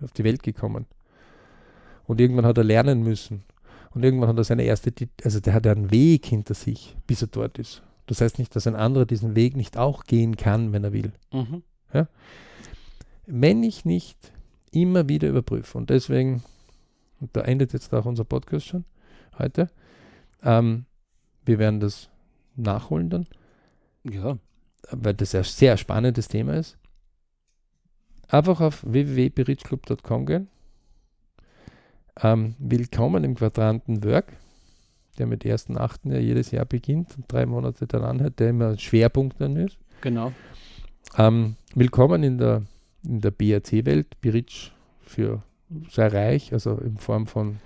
auf 0.02 0.12
die 0.12 0.24
Welt 0.24 0.44
gekommen. 0.44 0.86
Und 2.06 2.20
irgendwann 2.20 2.46
hat 2.46 2.58
er 2.58 2.64
lernen 2.64 3.04
müssen. 3.04 3.44
Und 3.92 4.04
irgendwann 4.04 4.30
hat 4.30 4.38
er 4.38 4.44
seine 4.44 4.64
erste, 4.64 4.92
also 5.24 5.40
der 5.40 5.54
hat 5.54 5.68
einen 5.68 5.92
Weg 5.92 6.26
hinter 6.26 6.54
sich, 6.54 6.98
bis 7.08 7.22
er 7.22 7.28
dort 7.28 7.60
ist. 7.60 7.84
Das 8.08 8.22
heißt 8.22 8.40
nicht, 8.40 8.56
dass 8.56 8.68
ein 8.68 8.76
anderer 8.76 9.06
diesen 9.06 9.36
Weg 9.36 9.56
nicht 9.56 9.78
auch 9.78 10.04
gehen 10.04 10.36
kann, 10.36 10.74
wenn 10.74 10.84
er 10.84 10.94
will. 10.94 11.14
Mhm. 11.32 11.64
Ja? 11.94 12.08
Wenn 13.26 13.64
ich 13.64 13.86
nicht 13.86 14.18
immer 14.72 15.08
wieder 15.08 15.30
überprüfe, 15.30 15.78
und 15.78 15.90
deswegen, 15.90 16.44
und 17.22 17.36
da 17.36 17.42
endet 17.42 17.72
jetzt 17.74 17.94
auch 17.94 18.06
unser 18.06 18.26
Podcast 18.26 18.66
schon, 18.66 18.84
heute. 19.40 19.70
Ähm, 20.44 20.86
wir 21.46 21.60
werden 21.60 21.80
das 21.80 22.10
nachholen 22.56 23.10
dann. 23.10 23.28
Ja. 24.04 24.38
Weil 24.92 25.14
das 25.14 25.34
ein 25.36 25.44
sehr 25.44 25.78
spannendes 25.78 26.28
Thema 26.28 26.56
ist. 26.56 26.78
Einfach 28.28 28.62
auf 28.62 28.84
www.berichclub.com 28.84 30.26
gehen. 30.26 30.48
Ähm, 32.22 32.56
willkommen 32.60 33.24
im 33.24 33.36
Quadranten 33.36 34.04
Work, 34.04 34.34
der 35.18 35.26
mit 35.26 35.44
1.8. 35.44 36.12
ja 36.12 36.20
jedes 36.20 36.52
Jahr 36.52 36.66
beginnt 36.66 37.18
und 37.18 37.32
drei 37.32 37.46
Monate 37.46 37.88
dann 37.88 38.04
anhört, 38.04 38.40
der 38.40 38.50
immer 38.50 38.70
ein 38.70 38.80
Schwerpunkt 38.80 39.40
dann 39.42 39.56
ist. 39.56 39.78
Genau. 40.02 40.32
Ähm, 41.18 41.56
willkommen 41.76 42.24
in 42.24 42.38
der, 42.38 42.64
in 43.04 43.22
der 43.22 43.32
BRC-Welt, 43.32 44.20
Beritsch 44.22 44.72
für 45.02 45.44
sehr 45.90 46.14
reich, 46.14 46.54
also 46.54 46.78
in 46.78 46.98
Form 46.98 47.28
von 47.28 47.60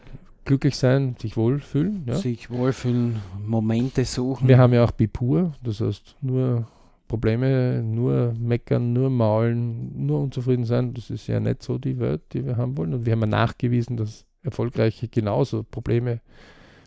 glücklich 0.47 0.77
sein, 0.77 1.15
sich 1.19 1.37
wohlfühlen. 1.37 2.03
Ja. 2.07 2.15
Sich 2.15 2.49
wohlfühlen, 2.49 3.19
Momente 3.45 4.05
suchen. 4.05 4.47
Wir 4.47 4.57
haben 4.57 4.73
ja 4.73 4.83
auch 4.83 4.91
Bipur, 4.91 5.53
das 5.61 5.81
heißt 5.81 6.15
nur 6.21 6.67
Probleme, 7.07 7.83
nur 7.83 8.33
meckern, 8.39 8.93
nur 8.93 9.09
maulen, 9.09 10.05
nur 10.05 10.21
unzufrieden 10.21 10.65
sein. 10.65 10.93
Das 10.93 11.09
ist 11.09 11.27
ja 11.27 11.39
nicht 11.39 11.61
so 11.61 11.77
die 11.77 11.99
Welt, 11.99 12.21
die 12.33 12.45
wir 12.45 12.57
haben 12.57 12.77
wollen. 12.77 12.93
Und 12.93 13.05
wir 13.05 13.13
haben 13.13 13.21
ja 13.21 13.27
nachgewiesen, 13.27 13.97
dass 13.97 14.25
Erfolgreiche 14.41 15.07
genauso 15.07 15.63
Probleme 15.63 16.21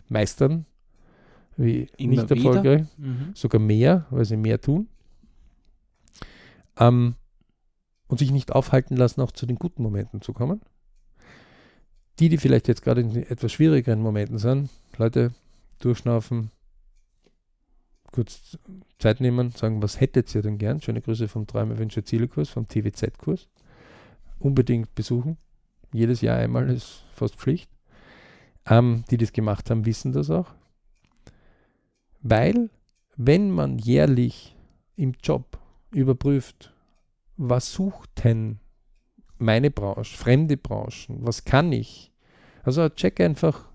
meistern 0.09 0.65
wie 1.57 1.87
Immer 1.97 2.23
nicht 2.23 2.31
erfolgreich, 2.31 2.85
mhm. 2.97 3.31
sogar 3.35 3.61
mehr, 3.61 4.07
weil 4.09 4.25
sie 4.25 4.37
mehr 4.37 4.59
tun. 4.59 4.87
Ähm, 6.79 7.15
und 8.07 8.17
sich 8.17 8.31
nicht 8.31 8.51
aufhalten 8.51 8.97
lassen, 8.97 9.21
auch 9.21 9.31
zu 9.31 9.45
den 9.45 9.57
guten 9.57 9.83
Momenten 9.83 10.21
zu 10.21 10.33
kommen 10.33 10.61
die, 12.21 12.29
die 12.29 12.37
vielleicht 12.37 12.67
jetzt 12.67 12.83
gerade 12.83 13.01
in 13.01 13.15
etwas 13.15 13.51
schwierigeren 13.51 13.99
Momenten 13.99 14.37
sind, 14.37 14.69
Leute 14.97 15.31
durchschnaufen, 15.79 16.51
kurz 18.11 18.59
Zeit 18.99 19.21
nehmen, 19.21 19.49
sagen, 19.51 19.81
was 19.81 19.99
hättet 19.99 20.33
ihr 20.35 20.43
denn 20.43 20.59
gern? 20.59 20.79
Schöne 20.81 21.01
Grüße 21.01 21.27
vom 21.27 21.47
Träume, 21.47 21.79
Wünsche, 21.79 22.03
Ziele-Kurs, 22.03 22.49
vom 22.49 22.67
TWZ-Kurs. 22.67 23.47
Unbedingt 24.37 24.93
besuchen. 24.93 25.37
Jedes 25.93 26.21
Jahr 26.21 26.37
einmal 26.37 26.69
ist 26.69 27.03
fast 27.13 27.35
Pflicht. 27.37 27.71
Ähm, 28.67 29.03
die 29.09 29.17
das 29.17 29.33
gemacht 29.33 29.71
haben, 29.71 29.87
wissen 29.87 30.11
das 30.11 30.29
auch. 30.29 30.53
Weil, 32.21 32.69
wenn 33.17 33.49
man 33.49 33.79
jährlich 33.79 34.55
im 34.95 35.13
Job 35.23 35.57
überprüft, 35.89 36.71
was 37.37 37.73
sucht 37.73 38.23
denn 38.23 38.59
meine 39.39 39.71
Branche, 39.71 40.15
fremde 40.15 40.57
Branchen, 40.57 41.25
was 41.25 41.43
kann 41.45 41.71
ich? 41.71 42.10
Also 42.63 42.87
check 42.89 43.19
einfach, 43.19 43.65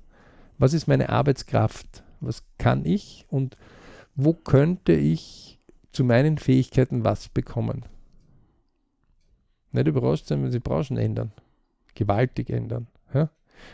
was 0.58 0.72
ist 0.72 0.86
meine 0.86 1.08
Arbeitskraft, 1.08 2.02
was 2.20 2.42
kann 2.58 2.84
ich 2.84 3.26
und 3.28 3.56
wo 4.14 4.32
könnte 4.32 4.92
ich 4.92 5.58
zu 5.92 6.04
meinen 6.04 6.38
Fähigkeiten 6.38 7.04
was 7.04 7.28
bekommen. 7.28 7.84
Nicht 9.72 9.88
überrascht 9.88 10.26
sein, 10.26 10.42
wenn 10.42 10.52
sie 10.52 10.60
Branchen 10.60 10.96
ändern, 10.96 11.32
gewaltig 11.94 12.50
ändern. 12.50 12.86
Ja? 13.12 13.30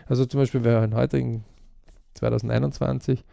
Also 0.06 0.26
zum 0.26 0.40
Beispiel, 0.40 0.64
wir 0.64 0.80
haben 0.80 0.94
heute 0.94 1.18
in 1.18 1.44
2021 2.14 3.24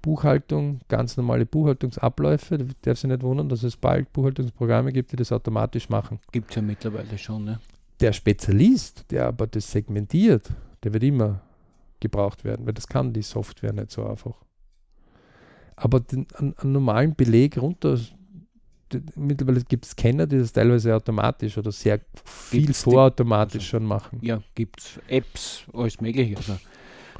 Buchhaltung, 0.00 0.80
ganz 0.88 1.16
normale 1.16 1.44
Buchhaltungsabläufe. 1.44 2.58
Du 2.58 2.66
darfst 2.82 3.02
dich 3.02 3.10
nicht 3.10 3.22
wundern, 3.22 3.48
dass 3.48 3.62
es 3.62 3.76
bald 3.76 4.12
Buchhaltungsprogramme 4.12 4.92
gibt, 4.92 5.12
die 5.12 5.16
das 5.16 5.32
automatisch 5.32 5.88
machen. 5.88 6.20
Gibt 6.32 6.50
es 6.50 6.56
ja 6.56 6.62
mittlerweile 6.62 7.18
schon, 7.18 7.44
ne? 7.44 7.60
Der 8.00 8.12
Spezialist, 8.12 9.10
der 9.10 9.26
aber 9.26 9.48
das 9.48 9.72
segmentiert, 9.72 10.52
der 10.82 10.92
wird 10.92 11.02
immer 11.04 11.40
gebraucht 12.00 12.44
werden, 12.44 12.66
weil 12.66 12.74
das 12.74 12.86
kann 12.86 13.12
die 13.12 13.22
Software 13.22 13.72
nicht 13.72 13.90
so 13.90 14.06
einfach. 14.06 14.34
Aber 15.76 16.00
den, 16.00 16.26
einen, 16.34 16.56
einen 16.58 16.72
normalen 16.72 17.14
Beleg 17.14 17.58
runter, 17.58 17.98
mittlerweile 19.16 19.62
gibt 19.62 19.84
es 19.84 19.92
Scanner, 19.92 20.26
die 20.26 20.38
das 20.38 20.52
teilweise 20.52 20.94
automatisch 20.94 21.56
oder 21.58 21.72
sehr 21.72 22.00
viel 22.24 22.66
gibt's 22.66 22.82
vorautomatisch 22.82 23.52
die, 23.52 23.58
also, 23.58 23.66
schon 23.68 23.84
machen. 23.84 24.18
Ja, 24.22 24.42
gibt 24.54 24.80
es 24.80 25.00
Apps, 25.08 25.64
alles 25.72 26.00
mögliche. 26.00 26.36
Also 26.36 26.58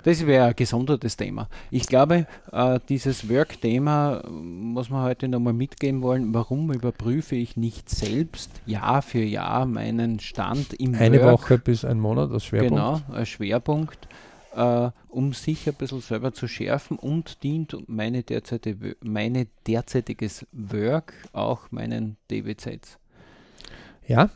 das 0.03 0.27
wäre 0.27 0.47
ein 0.47 0.57
gesondertes 0.57 1.17
Thema. 1.17 1.49
Ich 1.71 1.87
glaube, 1.87 2.27
äh, 2.53 2.81
dieses 2.89 3.29
Work-Thema 3.29 4.23
muss 4.31 4.91
man 4.91 5.03
heute 5.03 5.29
nochmal 5.29 5.53
mitgeben 5.53 6.03
wollen. 6.03 6.33
Warum 6.35 6.73
überprüfe 6.73 7.37
ich 7.37 7.57
nicht 7.57 7.89
selbst 7.89 8.51
Jahr 8.67 9.03
für 9.03 9.23
Jahr 9.23 9.67
meinen 9.67 10.21
Stand 10.21 10.75
im 10.75 10.95
Eine 10.95 11.21
Work? 11.23 11.43
Woche 11.43 11.59
bis 11.59 11.85
ein 11.85 12.01
Monat 12.01 12.31
als 12.31 12.45
Schwerpunkt. 12.45 12.75
Genau, 12.75 13.01
als 13.13 13.29
Schwerpunkt. 13.29 14.09
Uh, 14.57 14.91
um 15.09 15.35
sich 15.35 15.69
ein 15.69 15.75
bisschen 15.75 16.01
selber 16.01 16.33
zu 16.33 16.49
schärfen 16.49 16.99
und 16.99 17.45
dient 17.45 17.77
meine, 17.87 18.25
derzeitige, 18.25 18.97
meine 19.05 19.47
derzeitiges 19.69 20.47
Work 20.53 21.13
auch 21.33 21.71
meinen 21.71 22.17
DWZs. 22.31 22.99
Ja, 24.09 24.31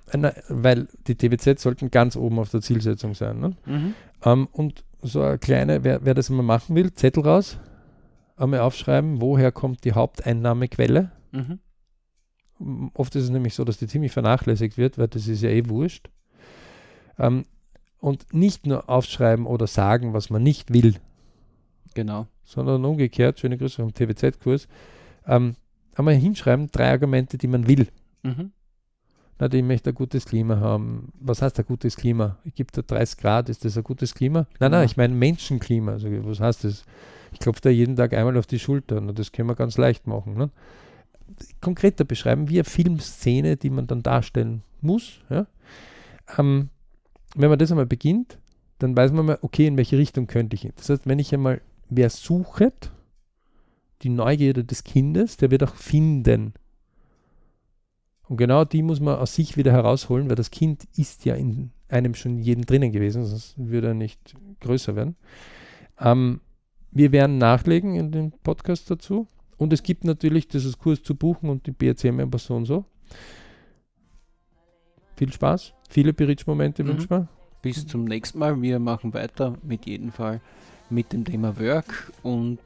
weil 0.49 0.87
die 1.07 1.17
DWZs 1.17 1.63
sollten 1.63 1.91
ganz 1.91 2.15
oben 2.15 2.39
auf 2.39 2.51
der 2.51 2.61
Zielsetzung 2.61 3.15
sein. 3.15 3.41
Ne? 3.41 3.57
Mhm. 3.65 3.95
Um, 4.21 4.33
ähm, 4.33 4.49
und 4.53 4.85
so 5.03 5.23
eine 5.23 5.39
kleine, 5.39 5.85
wer, 5.85 6.05
wer 6.05 6.15
das 6.15 6.31
immer 6.31 6.43
machen 6.43 6.77
will, 6.77 6.93
Zettel 6.93 7.25
raus, 7.25 7.59
einmal 8.37 8.61
aufschreiben, 8.61 9.21
woher 9.21 9.53
kommt 9.53 9.85
die 9.85 9.93
Haupteinnahmequelle. 9.93 11.11
Mhm. 11.33 11.59
Oft 12.95 13.17
ist 13.17 13.25
es 13.25 13.31
nämlich 13.31 13.55
so, 13.55 13.65
dass 13.65 13.79
die 13.79 13.89
ziemlich 13.89 14.13
vernachlässigt 14.13 14.79
wird, 14.79 14.97
weil 14.99 15.09
das 15.09 15.27
ist 15.27 15.43
ja 15.43 15.51
eh 15.51 15.69
wurscht. 15.69 16.09
Ähm, 17.19 17.45
und 17.99 18.33
nicht 18.33 18.67
nur 18.67 18.89
aufschreiben 18.89 19.47
oder 19.47 19.67
sagen, 19.67 20.13
was 20.13 20.31
man 20.31 20.43
nicht 20.43 20.73
will. 20.73 20.95
Genau. 21.95 22.27
Sondern 22.45 22.85
umgekehrt, 22.85 23.41
schöne 23.41 23.59
Grüße 23.59 23.83
vom 23.83 23.93
TWZ-Kurs, 23.93 24.69
ähm, 25.27 25.57
einmal 25.95 26.15
hinschreiben, 26.15 26.71
drei 26.71 26.91
Argumente, 26.91 27.39
die 27.39 27.49
man 27.49 27.67
will. 27.67 27.89
Mhm 28.23 28.53
na, 29.49 29.59
ich 29.59 29.65
möchte 29.65 29.91
ein 29.91 29.95
gutes 29.95 30.25
Klima 30.25 30.61
haben. 30.61 31.13
Was 31.19 31.43
heißt 31.43 31.59
ein 31.59 31.67
gutes 31.67 31.97
Klima? 31.97 32.39
Ich 32.45 32.55
gebe 32.55 32.71
da 32.73 32.83
30 32.83 33.19
Grad, 33.19 33.49
ist 33.49 33.65
das 33.65 33.77
ein 33.77 33.83
gutes 33.83 34.15
Klima? 34.15 34.47
Nein, 34.61 34.71
nein, 34.71 34.85
ich 34.85 34.97
meine 34.97 35.15
Menschenklima. 35.15 35.93
Also, 35.93 36.09
was 36.25 36.39
heißt 36.39 36.65
das? 36.65 36.85
Ich 37.33 37.41
klopfe 37.41 37.63
da 37.63 37.71
jeden 37.71 37.97
Tag 37.97 38.13
einmal 38.13 38.37
auf 38.37 38.47
die 38.47 38.61
Schulter 38.61 38.99
und 38.99 39.19
das 39.19 39.33
können 39.33 39.49
wir 39.49 39.57
ganz 39.57 39.77
leicht 39.79 40.07
machen. 40.07 40.35
Ne? 40.35 40.51
Konkreter 41.61 42.05
beschreiben, 42.05 42.51
wie 42.51 42.59
eine 42.59 42.65
Filmszene, 42.65 43.57
die 43.57 43.71
man 43.71 43.87
dann 43.87 44.03
darstellen 44.03 44.63
muss. 44.81 45.21
Ja? 45.29 45.47
Ähm, 46.39 46.69
wenn 47.35 47.51
man 47.51 47.59
das 47.59 47.71
einmal 47.71 47.87
beginnt, 47.87 48.39
dann 48.79 48.97
weiß 48.97 49.11
man 49.13 49.27
mal, 49.27 49.39
okay, 49.43 49.67
in 49.67 49.77
welche 49.77 49.99
Richtung 49.99 50.27
könnte 50.27 50.55
ich. 50.55 50.69
Das 50.77 50.89
heißt, 50.89 51.09
wenn 51.09 51.19
ich 51.19 51.35
einmal, 51.35 51.63
wer 51.89 52.11
sucht, 52.11 52.93
die 54.03 54.09
Neugierde 54.09 54.65
des 54.65 54.85
Kindes, 54.85 55.37
der 55.37 55.51
wird 55.51 55.65
auch 55.65 55.75
finden. 55.75 56.53
Und 58.33 58.39
genau 58.39 58.65
die 58.65 58.81
muss 58.81 58.99
man 58.99 59.17
aus 59.17 59.35
sich 59.35 59.59
wieder 59.59 59.73
herausholen, 59.73 60.31
weil 60.31 60.37
das 60.37 60.51
Kind 60.51 60.89
ist 60.97 61.27
ja 61.27 61.35
in 61.35 61.71
einem 61.91 62.15
schon 62.15 62.39
jeden 62.39 62.65
drinnen 62.65 62.91
gewesen, 62.91 63.27
sonst 63.27 63.57
würde 63.59 63.89
er 63.89 63.95
nicht 63.95 64.35
größer 64.61 64.97
werden. 64.97 65.17
Ähm, 66.01 66.41
wir 66.93 67.13
werden 67.13 67.37
nachlegen 67.37 67.95
in 67.95 68.11
den 68.11 68.33
Podcast 68.33 68.91
dazu. 68.91 69.27
Und 69.59 69.75
es 69.75 69.83
gibt 69.83 70.05
natürlich 70.05 70.49
dieses 70.49 70.79
Kurs 70.79 71.03
zu 71.03 71.15
buchen 71.15 71.51
und 71.51 71.67
die 71.67 71.73
BRC-Members 71.73 72.47
so 72.47 72.55
und 72.55 72.65
so. 72.65 72.87
Viel 75.17 75.31
Spaß, 75.31 75.75
viele 75.91 76.15
Bridge-Momente 76.15 76.85
mhm. 76.85 76.89
wünschen 76.89 77.11
wir. 77.11 77.29
Bis 77.61 77.87
zum 77.87 78.07
nächsten 78.07 78.39
Mal. 78.39 78.63
Wir 78.63 78.79
machen 78.79 79.13
weiter 79.13 79.59
mit 79.63 79.85
jedem 79.85 80.11
Fall 80.11 80.41
mit 80.89 81.13
dem 81.13 81.27
Thema 81.27 81.61
Work 81.61 82.11
und 82.23 82.61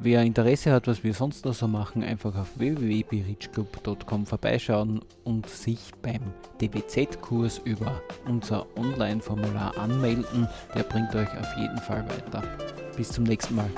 wer 0.00 0.22
Interesse 0.22 0.72
hat, 0.72 0.86
was 0.86 1.04
wir 1.04 1.14
sonst 1.14 1.44
noch 1.44 1.54
so 1.54 1.68
machen, 1.68 2.02
einfach 2.02 2.34
auf 2.36 2.58
www.berichclub.com 2.58 4.26
vorbeischauen 4.26 5.00
und 5.24 5.48
sich 5.48 5.92
beim 6.02 6.20
DBZ-Kurs 6.60 7.60
über 7.64 8.02
unser 8.26 8.66
Online-Formular 8.76 9.76
anmelden. 9.78 10.48
Der 10.74 10.82
bringt 10.82 11.14
euch 11.14 11.28
auf 11.38 11.56
jeden 11.56 11.78
Fall 11.78 12.04
weiter. 12.08 12.42
Bis 12.96 13.10
zum 13.10 13.24
nächsten 13.24 13.54
Mal. 13.54 13.70